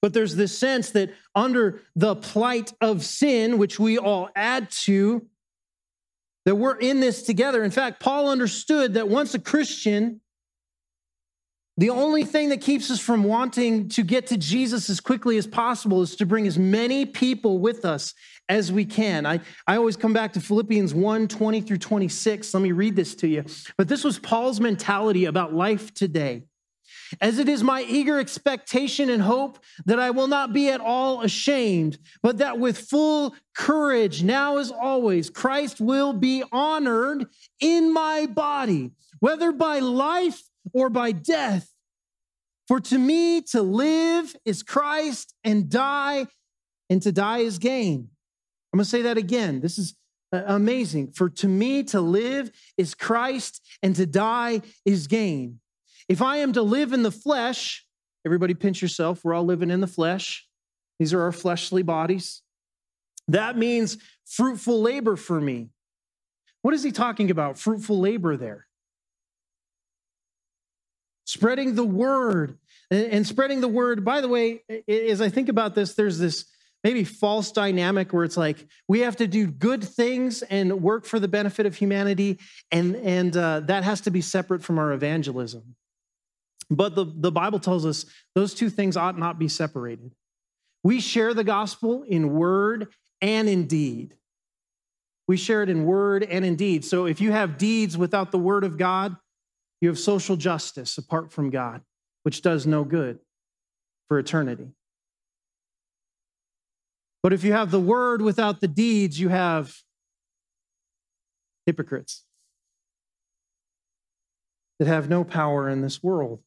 [0.00, 5.26] But there's this sense that under the plight of sin, which we all add to,
[6.44, 7.62] that we're in this together.
[7.62, 10.20] In fact, Paul understood that once a Christian,
[11.76, 15.46] the only thing that keeps us from wanting to get to Jesus as quickly as
[15.46, 18.12] possible is to bring as many people with us
[18.48, 19.26] as we can.
[19.26, 22.54] I, I always come back to Philippians 1 20 through 26.
[22.54, 23.44] Let me read this to you.
[23.76, 26.42] But this was Paul's mentality about life today.
[27.20, 31.22] As it is my eager expectation and hope that I will not be at all
[31.22, 37.26] ashamed, but that with full courage, now as always, Christ will be honored
[37.60, 41.68] in my body, whether by life or by death.
[42.68, 46.26] For to me to live is Christ and die,
[46.88, 48.08] and to die is gain.
[48.72, 49.60] I'm going to say that again.
[49.60, 49.94] This is
[50.32, 51.12] uh, amazing.
[51.12, 55.60] For to me to live is Christ, and to die is gain.
[56.08, 57.86] If I am to live in the flesh,
[58.24, 60.46] everybody pinch yourself, we're all living in the flesh.
[60.98, 62.42] These are our fleshly bodies.
[63.28, 65.70] That means fruitful labor for me.
[66.62, 67.58] What is he talking about?
[67.58, 68.66] Fruitful labor there.
[71.24, 72.58] Spreading the word.
[72.90, 76.44] And spreading the word, by the way, as I think about this, there's this
[76.84, 81.20] maybe false dynamic where it's like we have to do good things and work for
[81.20, 82.38] the benefit of humanity,
[82.70, 85.76] and, and uh, that has to be separate from our evangelism.
[86.70, 90.12] But the, the Bible tells us those two things ought not be separated.
[90.82, 92.88] We share the gospel in word
[93.20, 94.16] and in deed.
[95.28, 96.84] We share it in word and in deed.
[96.84, 99.16] So if you have deeds without the word of God,
[99.80, 101.82] you have social justice apart from God,
[102.24, 103.18] which does no good
[104.08, 104.68] for eternity.
[107.22, 109.76] But if you have the word without the deeds, you have
[111.66, 112.24] hypocrites
[114.78, 116.40] that have no power in this world.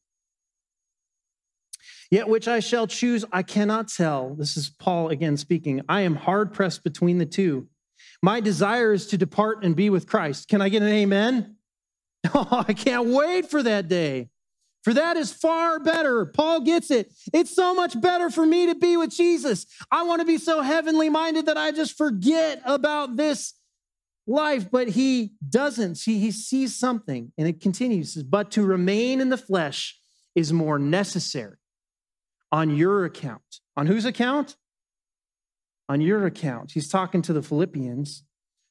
[2.10, 4.34] Yet which I shall choose, I cannot tell.
[4.34, 5.80] This is Paul again speaking.
[5.88, 7.68] I am hard pressed between the two.
[8.22, 10.48] My desire is to depart and be with Christ.
[10.48, 11.52] Can I get an amen?
[12.34, 14.30] Oh, I can't wait for that day.
[14.86, 16.24] For that is far better.
[16.26, 17.12] Paul gets it.
[17.32, 19.66] It's so much better for me to be with Jesus.
[19.90, 23.54] I want to be so heavenly minded that I just forget about this
[24.28, 25.96] life, but he doesn't.
[25.96, 28.14] See, he sees something and it continues.
[28.14, 30.00] But to remain in the flesh
[30.36, 31.56] is more necessary
[32.52, 33.42] on your account.
[33.76, 34.54] On whose account?
[35.88, 36.70] On your account.
[36.70, 38.22] He's talking to the Philippians,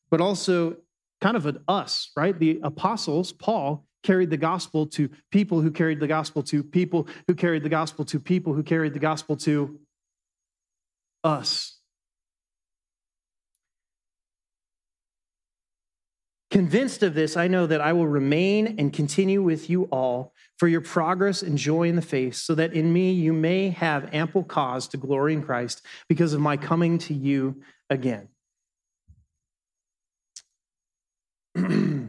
[0.10, 0.78] but also
[1.20, 2.40] kind of us, right?
[2.40, 7.34] The apostles, Paul, carried the gospel to people who carried the gospel to people who
[7.34, 9.80] carried the gospel to people who carried the gospel to
[11.24, 11.80] us.
[16.52, 20.70] Convinced of this, I know that I will remain and continue with you all for
[20.70, 24.44] your progress and joy in the faith, so that in me you may have ample
[24.44, 28.30] cause to glory in Christ because of my coming to you again.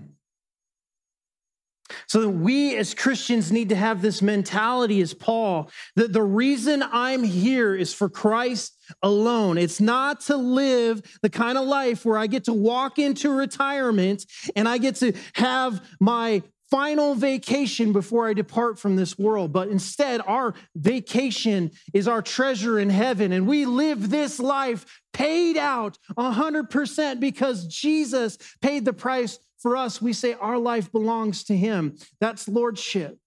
[2.08, 6.82] So that we as Christians need to have this mentality as Paul that the reason
[6.82, 9.58] I'm here is for Christ alone.
[9.58, 14.24] It's not to live the kind of life where I get to walk into retirement
[14.54, 19.52] and I get to have my final vacation before I depart from this world.
[19.52, 23.32] But instead, our vacation is our treasure in heaven.
[23.32, 30.02] And we live this life paid out 100% because Jesus paid the price for us,
[30.02, 31.96] we say our life belongs to Him.
[32.20, 33.18] That's lordship.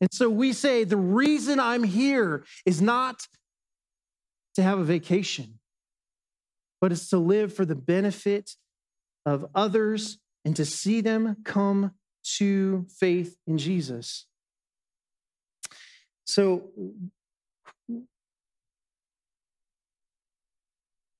[0.00, 3.26] And so we say the reason I'm here is not
[4.54, 5.58] to have a vacation,
[6.80, 8.52] but it's to live for the benefit
[9.24, 11.92] of others and to see them come
[12.36, 14.26] to faith in Jesus.
[16.26, 16.70] So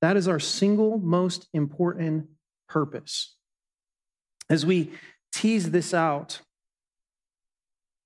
[0.03, 2.27] that is our single most important
[2.69, 3.37] purpose.
[4.55, 4.93] As we
[5.33, 6.41] tease this out,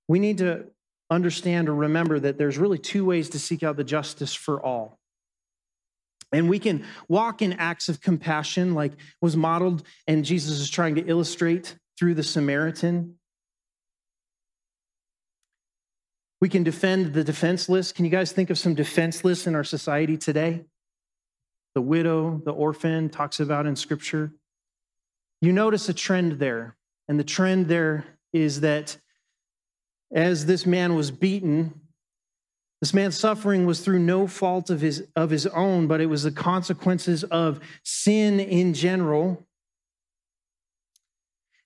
[0.09, 0.65] we need to
[1.11, 4.99] understand or remember that there's really two ways to seek out the justice for all.
[6.33, 10.95] And we can walk in acts of compassion, like was modeled and Jesus is trying
[10.95, 13.17] to illustrate through the Samaritan.
[16.41, 17.93] We can defend the defenseless.
[17.93, 20.65] Can you guys think of some defenseless in our society today?
[21.75, 24.33] The widow, the orphan, talks about in Scripture.
[25.41, 26.77] You notice a trend there.
[27.09, 28.97] And the trend there is that
[30.13, 31.81] as this man was beaten,
[32.81, 36.23] this man's suffering was through no fault of his, of his own, but it was
[36.23, 39.47] the consequences of sin in general.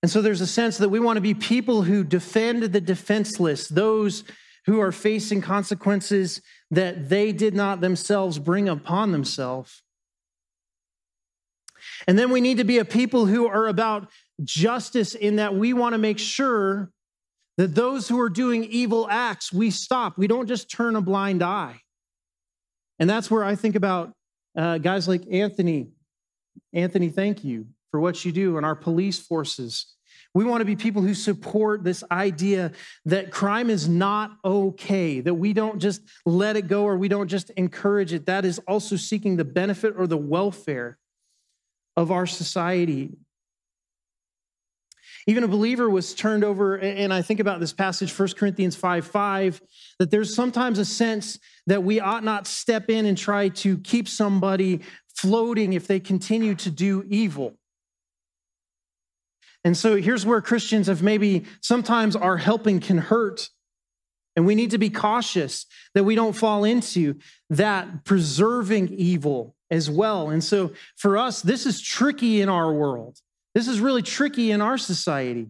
[0.02, 3.68] And so there's a sense that we want to be people who defend the defenseless,
[3.68, 4.24] those
[4.66, 9.82] who are facing consequences that they did not themselves bring upon themselves.
[12.06, 14.08] And then we need to be a people who are about
[14.42, 16.90] justice in that we want to make sure
[17.58, 20.16] that those who are doing evil acts, we stop.
[20.16, 21.80] We don't just turn a blind eye.
[22.98, 24.12] And that's where I think about
[24.56, 25.88] uh, guys like Anthony.
[26.72, 29.94] Anthony, thank you for what you do, and our police forces.
[30.34, 32.72] We want to be people who support this idea
[33.04, 37.28] that crime is not okay, that we don't just let it go or we don't
[37.28, 38.24] just encourage it.
[38.26, 40.98] That is also seeking the benefit or the welfare
[41.96, 43.16] of our society.
[45.26, 49.06] Even a believer was turned over, and I think about this passage, 1 Corinthians 5
[49.06, 49.62] 5,
[49.98, 54.08] that there's sometimes a sense that we ought not step in and try to keep
[54.08, 54.80] somebody
[55.14, 57.56] floating if they continue to do evil.
[59.64, 63.48] And so here's where Christians have maybe sometimes our helping can hurt.
[64.34, 67.16] And we need to be cautious that we don't fall into
[67.50, 70.28] that preserving evil as well.
[70.28, 73.18] And so for us, this is tricky in our world.
[73.54, 75.48] This is really tricky in our society.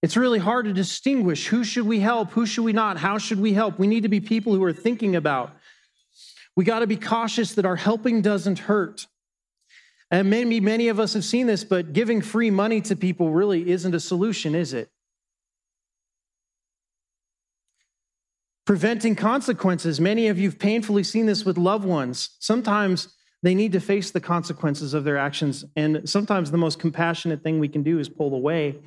[0.00, 3.40] It's really hard to distinguish who should we help, who should we not, how should
[3.40, 3.80] we help.
[3.80, 5.50] We need to be people who are thinking about.
[6.54, 9.08] We got to be cautious that our helping doesn't hurt.
[10.12, 13.68] And maybe many of us have seen this, but giving free money to people really
[13.68, 14.88] isn't a solution, is it?
[18.66, 20.00] Preventing consequences.
[20.00, 22.30] Many of you have painfully seen this with loved ones.
[22.40, 23.14] Sometimes
[23.44, 25.64] they need to face the consequences of their actions.
[25.76, 28.80] And sometimes the most compassionate thing we can do is pull away,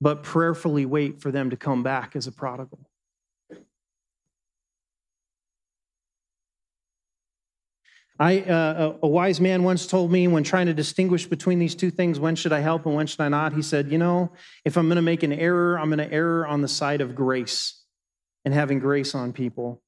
[0.00, 2.80] but prayerfully wait for them to come back as a prodigal.
[8.18, 11.92] I, uh, a wise man once told me when trying to distinguish between these two
[11.92, 13.52] things, when should I help and when should I not?
[13.52, 14.32] He said, You know,
[14.64, 17.14] if I'm going to make an error, I'm going to err on the side of
[17.14, 17.77] grace
[18.44, 19.82] and having grace on people.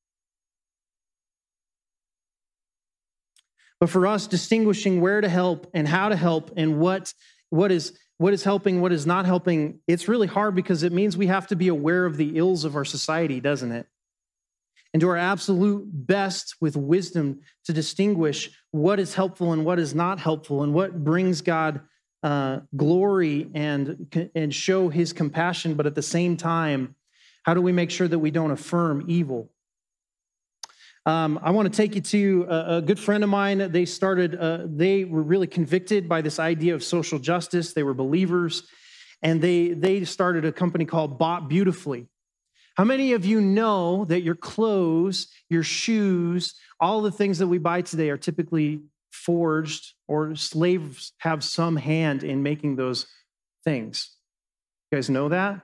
[3.81, 7.15] But for us, distinguishing where to help and how to help and what,
[7.49, 11.17] what, is, what is helping, what is not helping, it's really hard because it means
[11.17, 13.87] we have to be aware of the ills of our society, doesn't it?
[14.93, 19.95] And do our absolute best with wisdom to distinguish what is helpful and what is
[19.95, 21.81] not helpful and what brings God
[22.23, 26.97] uh, glory and, and show his compassion, but at the same time,
[27.43, 29.51] how do we make sure that we don't affirm evil?
[31.07, 33.73] Um, I want to take you to a, a, good friend of mine.
[33.73, 37.73] They started, uh, they were really convicted by this idea of social justice.
[37.73, 38.65] They were believers,
[39.23, 42.07] and they, they started a company called Bought Beautifully.
[42.77, 47.59] How many of you know that your clothes, your shoes, all the things that we
[47.59, 53.07] buy today are typically forged or slaves have some hand in making those
[53.65, 54.15] things?
[54.91, 55.63] You guys know that?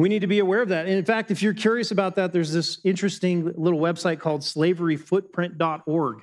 [0.00, 0.86] We need to be aware of that.
[0.86, 6.22] And in fact, if you're curious about that, there's this interesting little website called slaveryfootprint.org.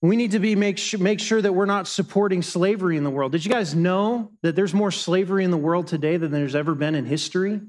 [0.00, 3.10] We need to be make sure, make sure that we're not supporting slavery in the
[3.10, 3.32] world.
[3.32, 6.74] Did you guys know that there's more slavery in the world today than there's ever
[6.74, 7.50] been in history?
[7.50, 7.68] Did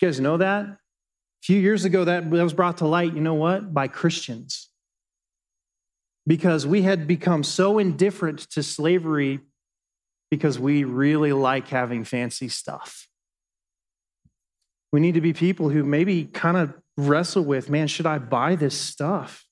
[0.00, 0.66] you guys know that?
[0.66, 0.78] A
[1.42, 3.74] few years ago, that, that was brought to light, you know what?
[3.74, 4.68] By Christians.
[6.24, 9.40] Because we had become so indifferent to slavery
[10.34, 13.08] because we really like having fancy stuff.
[14.92, 18.56] We need to be people who maybe kind of wrestle with man, should I buy
[18.56, 19.44] this stuff?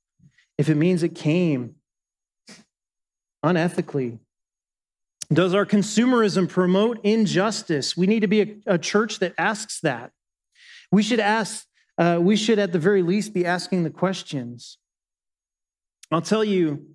[0.59, 1.77] If it means it came
[3.45, 4.19] unethically.
[5.33, 7.97] Does our consumerism promote injustice?
[7.97, 10.13] We need to be a, a church that asks that.
[10.91, 11.65] We should ask,
[11.97, 14.79] uh, we should at the very least be asking the questions.
[16.11, 16.87] I'll tell you,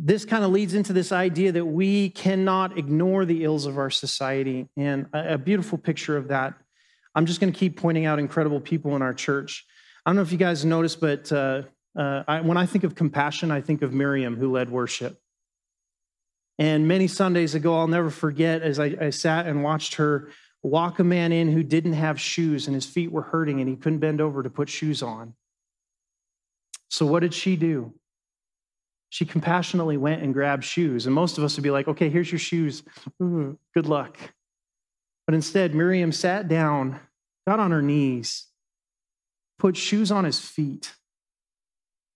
[0.00, 3.90] this kind of leads into this idea that we cannot ignore the ills of our
[3.90, 4.68] society.
[4.76, 6.54] And a, beautiful picture of that.
[7.16, 9.66] I'm just going to keep pointing out incredible people in our church.
[10.06, 11.62] I don't know if you guys noticed, but uh,
[11.98, 15.18] uh, I, when I think of compassion, I think of Miriam who led worship.
[16.60, 20.30] And many Sundays ago, I'll never forget as I, I sat and watched her
[20.62, 23.74] walk a man in who didn't have shoes and his feet were hurting and he
[23.74, 25.34] couldn't bend over to put shoes on.
[26.88, 27.94] So, what did she do?
[29.10, 31.06] She compassionately went and grabbed shoes.
[31.06, 32.82] And most of us would be like, okay, here's your shoes.
[33.22, 34.18] Ooh, good luck.
[35.26, 37.00] But instead, Miriam sat down,
[37.46, 38.46] got on her knees,
[39.58, 40.94] put shoes on his feet,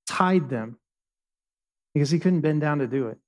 [0.06, 0.78] tied them
[1.94, 3.18] because he couldn't bend down to do it.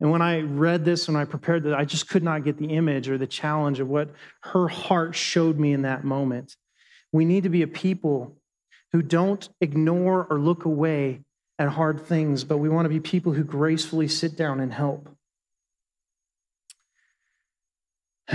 [0.00, 2.66] And when I read this, when I prepared that, I just could not get the
[2.66, 4.10] image or the challenge of what
[4.42, 6.56] her heart showed me in that moment.
[7.12, 8.36] We need to be a people
[8.92, 11.20] who don't ignore or look away
[11.58, 15.08] at hard things, but we want to be people who gracefully sit down and help.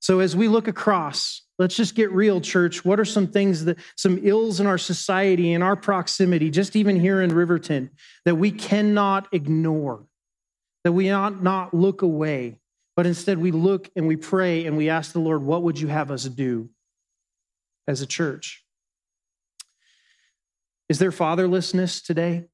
[0.00, 2.84] so, as we look across, let's just get real, church.
[2.84, 6.98] What are some things that, some ills in our society, in our proximity, just even
[6.98, 7.90] here in Riverton,
[8.24, 10.04] that we cannot ignore,
[10.84, 12.58] that we ought not look away,
[12.96, 15.88] but instead we look and we pray and we ask the Lord, what would you
[15.88, 16.68] have us do
[17.86, 18.64] as a church?
[20.88, 22.44] Is there fatherlessness today?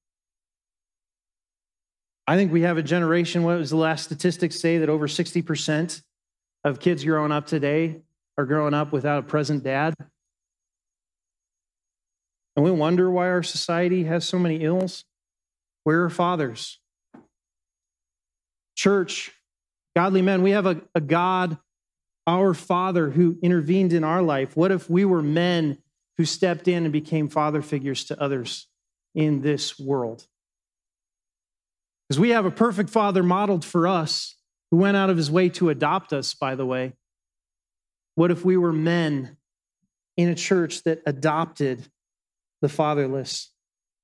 [2.26, 6.02] I think we have a generation, what was the last statistics say that over 60%
[6.62, 8.02] of kids growing up today
[8.36, 9.94] are growing up without a present dad?
[12.54, 15.04] And we wonder why our society has so many ills.
[15.84, 16.80] Where are fathers?
[18.76, 19.32] Church,
[19.96, 21.56] godly men, we have a, a God,
[22.28, 24.54] our Father, who intervened in our life.
[24.54, 25.78] What if we were men
[26.18, 28.68] who stepped in and became father figures to others
[29.14, 30.26] in this world?
[32.06, 34.36] Because we have a perfect father modeled for us
[34.70, 36.92] who went out of his way to adopt us, by the way.
[38.14, 39.38] What if we were men
[40.18, 41.88] in a church that adopted
[42.60, 43.52] the fatherless?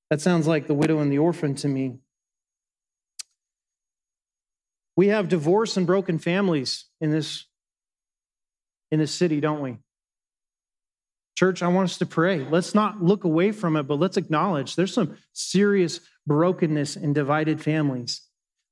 [0.09, 1.99] That sounds like the widow and the orphan to me.
[4.97, 7.45] We have divorce and broken families in this,
[8.95, 9.77] in this city, don't we?
[11.37, 12.47] Church, I want us to pray.
[12.49, 17.61] Let's not look away from it, but let's acknowledge there's some serious brokenness in divided
[17.61, 18.21] families.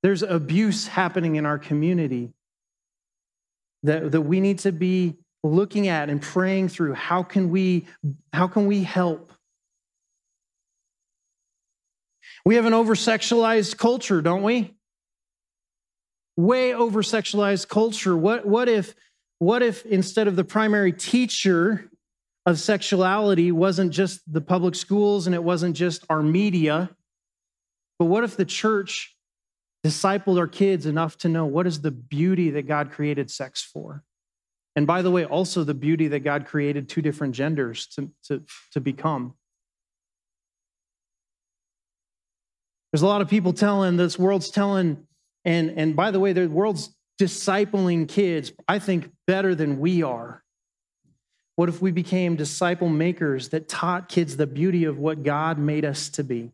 [0.01, 2.31] There's abuse happening in our community
[3.83, 6.93] that, that we need to be looking at and praying through.
[6.93, 7.85] How can we,
[8.31, 9.33] how can we help?
[12.45, 14.73] We have an over sexualized culture, don't we?
[16.37, 18.15] Way over sexualized culture.
[18.15, 18.95] What, what, if,
[19.43, 21.89] what if instead of the primary teacher
[22.45, 26.89] of sexuality wasn't just the public schools and it wasn't just our media.
[27.99, 29.15] But what if the church
[29.85, 34.03] discipled our kids enough to know what is the beauty that God created sex for?
[34.75, 38.43] And by the way, also the beauty that God created two different genders to, to,
[38.71, 39.35] to become.
[42.91, 45.05] There's a lot of people telling, this world's telling,
[45.45, 50.43] and, and by the way, the world's discipling kids, I think, better than we are.
[51.55, 55.85] What if we became disciple makers that taught kids the beauty of what God made
[55.85, 56.51] us to be?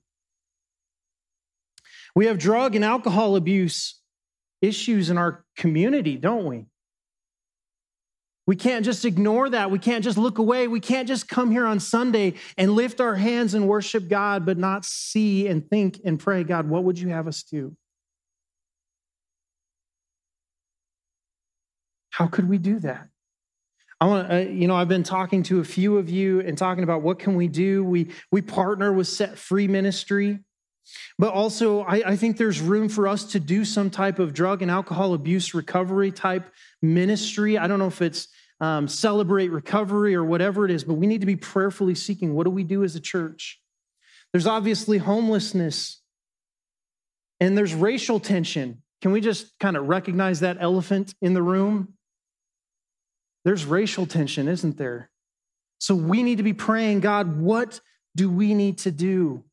[2.13, 3.99] We have drug and alcohol abuse
[4.61, 6.65] issues in our community, don't we?
[8.45, 9.71] We can't just ignore that.
[9.71, 10.67] We can't just look away.
[10.67, 14.57] We can't just come here on Sunday and lift our hands and worship God, but
[14.57, 17.75] not see and think and pray, God, what would you have us do?
[22.19, 23.07] How could we do that?
[24.01, 26.57] I want to, uh, you know, I've been talking to a few of you and
[26.57, 27.81] talking about what can we do.
[27.81, 30.39] We we partner with Set Free Ministry,
[31.17, 34.61] but also I, I think there's room for us to do some type of drug
[34.61, 36.51] and alcohol abuse recovery type
[36.81, 37.57] ministry.
[37.57, 38.27] I don't know if it's
[38.59, 42.33] um, celebrate recovery or whatever it is, but we need to be prayerfully seeking.
[42.33, 43.61] What do we do as a church?
[44.33, 46.01] There's obviously homelessness,
[47.39, 48.83] and there's racial tension.
[49.01, 51.93] Can we just kind of recognize that elephant in the room?
[53.45, 55.09] There's racial tension, isn't there?
[55.79, 57.79] So we need to be praying, God, what
[58.15, 59.43] do we need to do?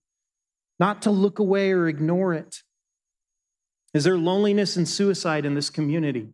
[0.79, 2.63] Not to look away or ignore it.
[3.95, 6.29] Is there loneliness and suicide in this community?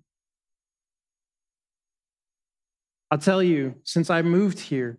[3.10, 4.98] I'll tell you, since I moved here,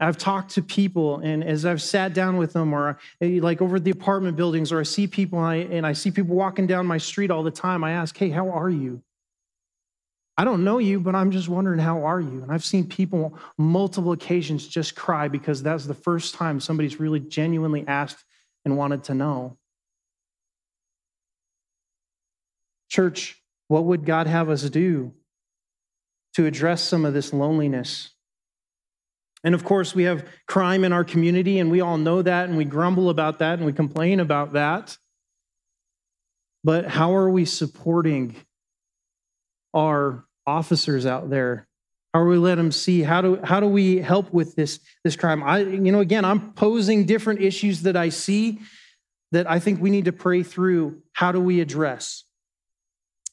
[0.00, 3.92] I've talked to people, and as I've sat down with them, or like over the
[3.92, 6.98] apartment buildings, or I see people and I, and I see people walking down my
[6.98, 9.03] street all the time, I ask, Hey, how are you?
[10.36, 12.42] I don't know you, but I'm just wondering, how are you?
[12.42, 17.20] And I've seen people multiple occasions just cry because that's the first time somebody's really
[17.20, 18.24] genuinely asked
[18.64, 19.58] and wanted to know.
[22.88, 25.12] Church, what would God have us do
[26.34, 28.10] to address some of this loneliness?
[29.44, 32.56] And of course, we have crime in our community, and we all know that, and
[32.56, 34.96] we grumble about that, and we complain about that.
[36.64, 38.34] but how are we supporting
[39.74, 41.68] our officers out there?
[42.14, 43.02] How do we let them see?
[43.02, 45.42] How do how do we help with this this crime?
[45.42, 48.60] I you know again I'm posing different issues that I see
[49.32, 51.02] that I think we need to pray through.
[51.12, 52.24] How do we address?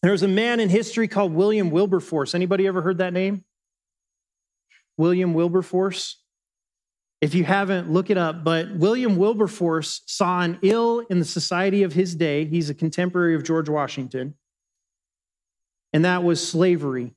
[0.01, 2.33] There's a man in history called William Wilberforce.
[2.33, 3.45] Anybody ever heard that name?
[4.97, 6.17] William Wilberforce.
[7.21, 8.43] If you haven't, look it up.
[8.43, 12.45] But William Wilberforce saw an ill in the society of his day.
[12.45, 14.33] He's a contemporary of George Washington,
[15.93, 17.13] and that was slavery.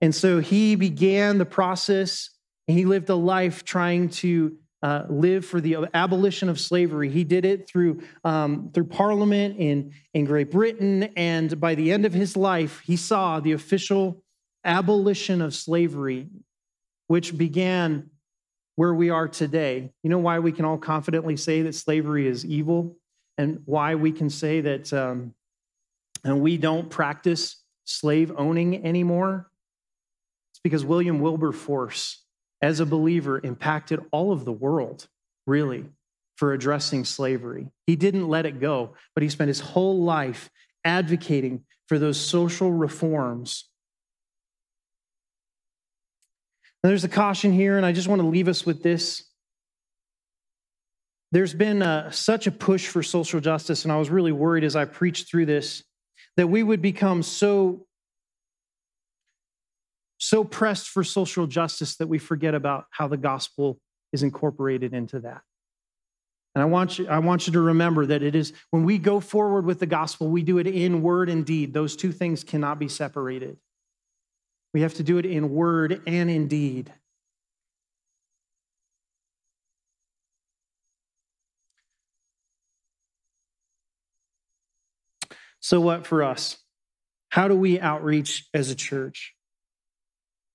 [0.00, 2.30] And so he began the process,
[2.68, 7.08] and he lived a life trying to uh, live for the abolition of slavery.
[7.08, 12.04] He did it through, um, through Parliament in, in Great Britain, and by the end
[12.04, 14.22] of his life, he saw the official
[14.64, 16.28] abolition of slavery,
[17.06, 18.10] which began
[18.74, 19.90] where we are today.
[20.02, 22.98] You know why we can all confidently say that slavery is evil,
[23.38, 25.34] and why we can say that um,
[26.26, 29.50] and we don't practice slave owning anymore?
[30.52, 32.22] It's because William Wilberforce
[32.62, 35.08] as a believer, impacted all of the world,
[35.46, 35.84] really,
[36.36, 37.68] for addressing slavery.
[37.86, 40.50] He didn't let it go, but he spent his whole life
[40.84, 43.68] advocating for those social reforms.
[46.82, 49.24] Now, there's a caution here, and I just want to leave us with this.
[51.32, 54.76] There's been a, such a push for social justice, and I was really worried as
[54.76, 55.82] I preached through this
[56.36, 57.86] that we would become so
[60.18, 63.78] so pressed for social justice that we forget about how the gospel
[64.12, 65.42] is incorporated into that.
[66.54, 69.20] And I want you, I want you to remember that it is when we go
[69.20, 71.74] forward with the gospel, we do it in word and deed.
[71.74, 73.58] Those two things cannot be separated.
[74.72, 76.92] We have to do it in word and in deed.
[85.66, 86.58] So, what for us?
[87.28, 89.34] How do we outreach as a church?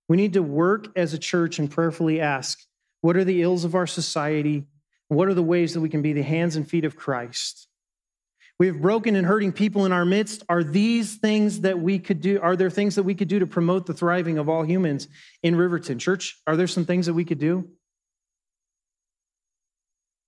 [0.07, 2.57] We need to work as a church and prayerfully ask
[3.01, 4.67] what are the ills of our society?
[5.09, 7.67] What are the ways that we can be the hands and feet of Christ?
[8.57, 10.43] We have broken and hurting people in our midst.
[10.47, 12.39] Are these things that we could do?
[12.39, 15.09] Are there things that we could do to promote the thriving of all humans
[15.43, 15.99] in Riverton?
[15.99, 17.67] Church, are there some things that we could do?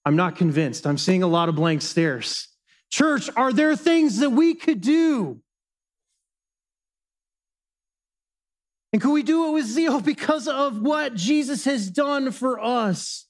[0.04, 0.86] I'm not convinced.
[0.86, 2.50] I'm seeing a lot of blank stares.
[2.94, 5.42] Church, are there things that we could do?
[8.92, 13.26] And can we do it with zeal because of what Jesus has done for us?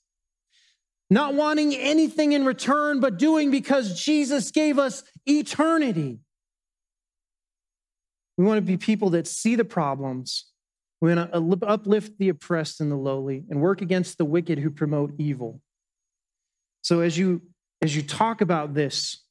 [1.10, 6.20] Not wanting anything in return, but doing because Jesus gave us eternity.
[8.38, 10.52] We want to be people that see the problems.
[11.00, 14.70] We want to uplift the oppressed and the lowly and work against the wicked who
[14.70, 15.62] promote evil.
[16.82, 17.44] So as you
[17.82, 19.23] as you talk about this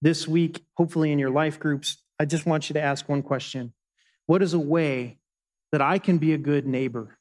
[0.00, 3.72] this week, hopefully in your life groups, I just want you to ask one question.
[4.26, 5.18] What is a way
[5.72, 7.18] that I can be a good neighbor?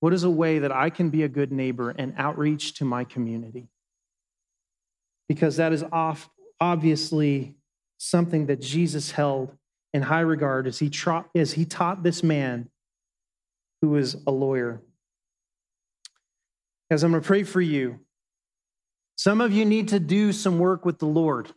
[0.00, 3.04] What is a way that I can be a good neighbor and outreach to my
[3.04, 3.68] community?
[5.28, 6.28] Because that is off,
[6.60, 7.56] obviously
[7.98, 9.56] something that Jesus held
[9.94, 12.68] in high regard as he, tra- as he taught this man
[13.80, 14.82] who was a lawyer.
[16.90, 18.00] As I'm going to pray for you,
[19.16, 21.52] some of you need to do some work with the Lord.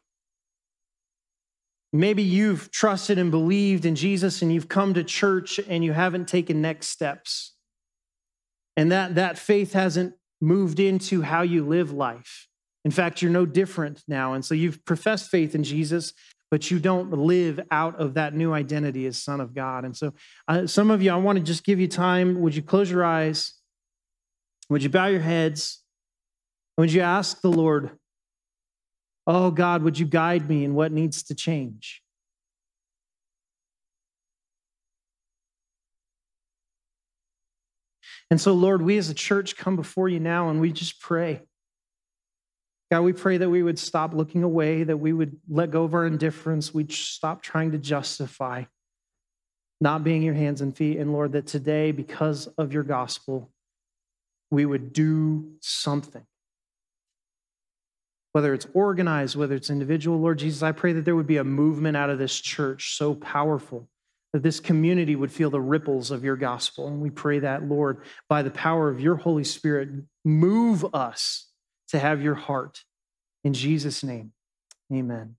[2.00, 6.28] Maybe you've trusted and believed in Jesus and you've come to church and you haven't
[6.28, 7.54] taken next steps.
[8.76, 12.48] And that, that faith hasn't moved into how you live life.
[12.84, 14.34] In fact, you're no different now.
[14.34, 16.14] And so you've professed faith in Jesus,
[16.52, 19.86] but you don't live out of that new identity as Son of God.
[19.86, 20.14] And so,
[20.48, 22.42] uh, some of you, I want to just give you time.
[22.42, 23.54] Would you close your eyes?
[24.70, 25.82] Would you bow your heads?
[26.78, 27.92] Would you ask the Lord,
[29.28, 32.02] Oh, God, would you guide me in what needs to change?
[38.30, 41.42] And so, Lord, we as a church come before you now and we just pray.
[42.92, 45.94] God, we pray that we would stop looking away, that we would let go of
[45.94, 48.66] our indifference, we'd stop trying to justify
[49.82, 50.98] not being your hands and feet.
[50.98, 53.50] And Lord, that today, because of your gospel,
[54.52, 56.26] we would do something
[58.36, 60.20] whether it's organized, whether it's individual.
[60.20, 63.16] Lord Jesus, I pray that there would be a movement out of this church so
[63.16, 63.88] powerful
[64.34, 66.90] that this community would feel the ripples of your gospel.
[66.90, 69.88] And we pray that, Lord, by the power of your Holy Spirit,
[70.26, 71.48] move us
[71.88, 72.84] to have your heart.
[73.46, 74.34] In Jesus' name,
[74.92, 75.38] amen.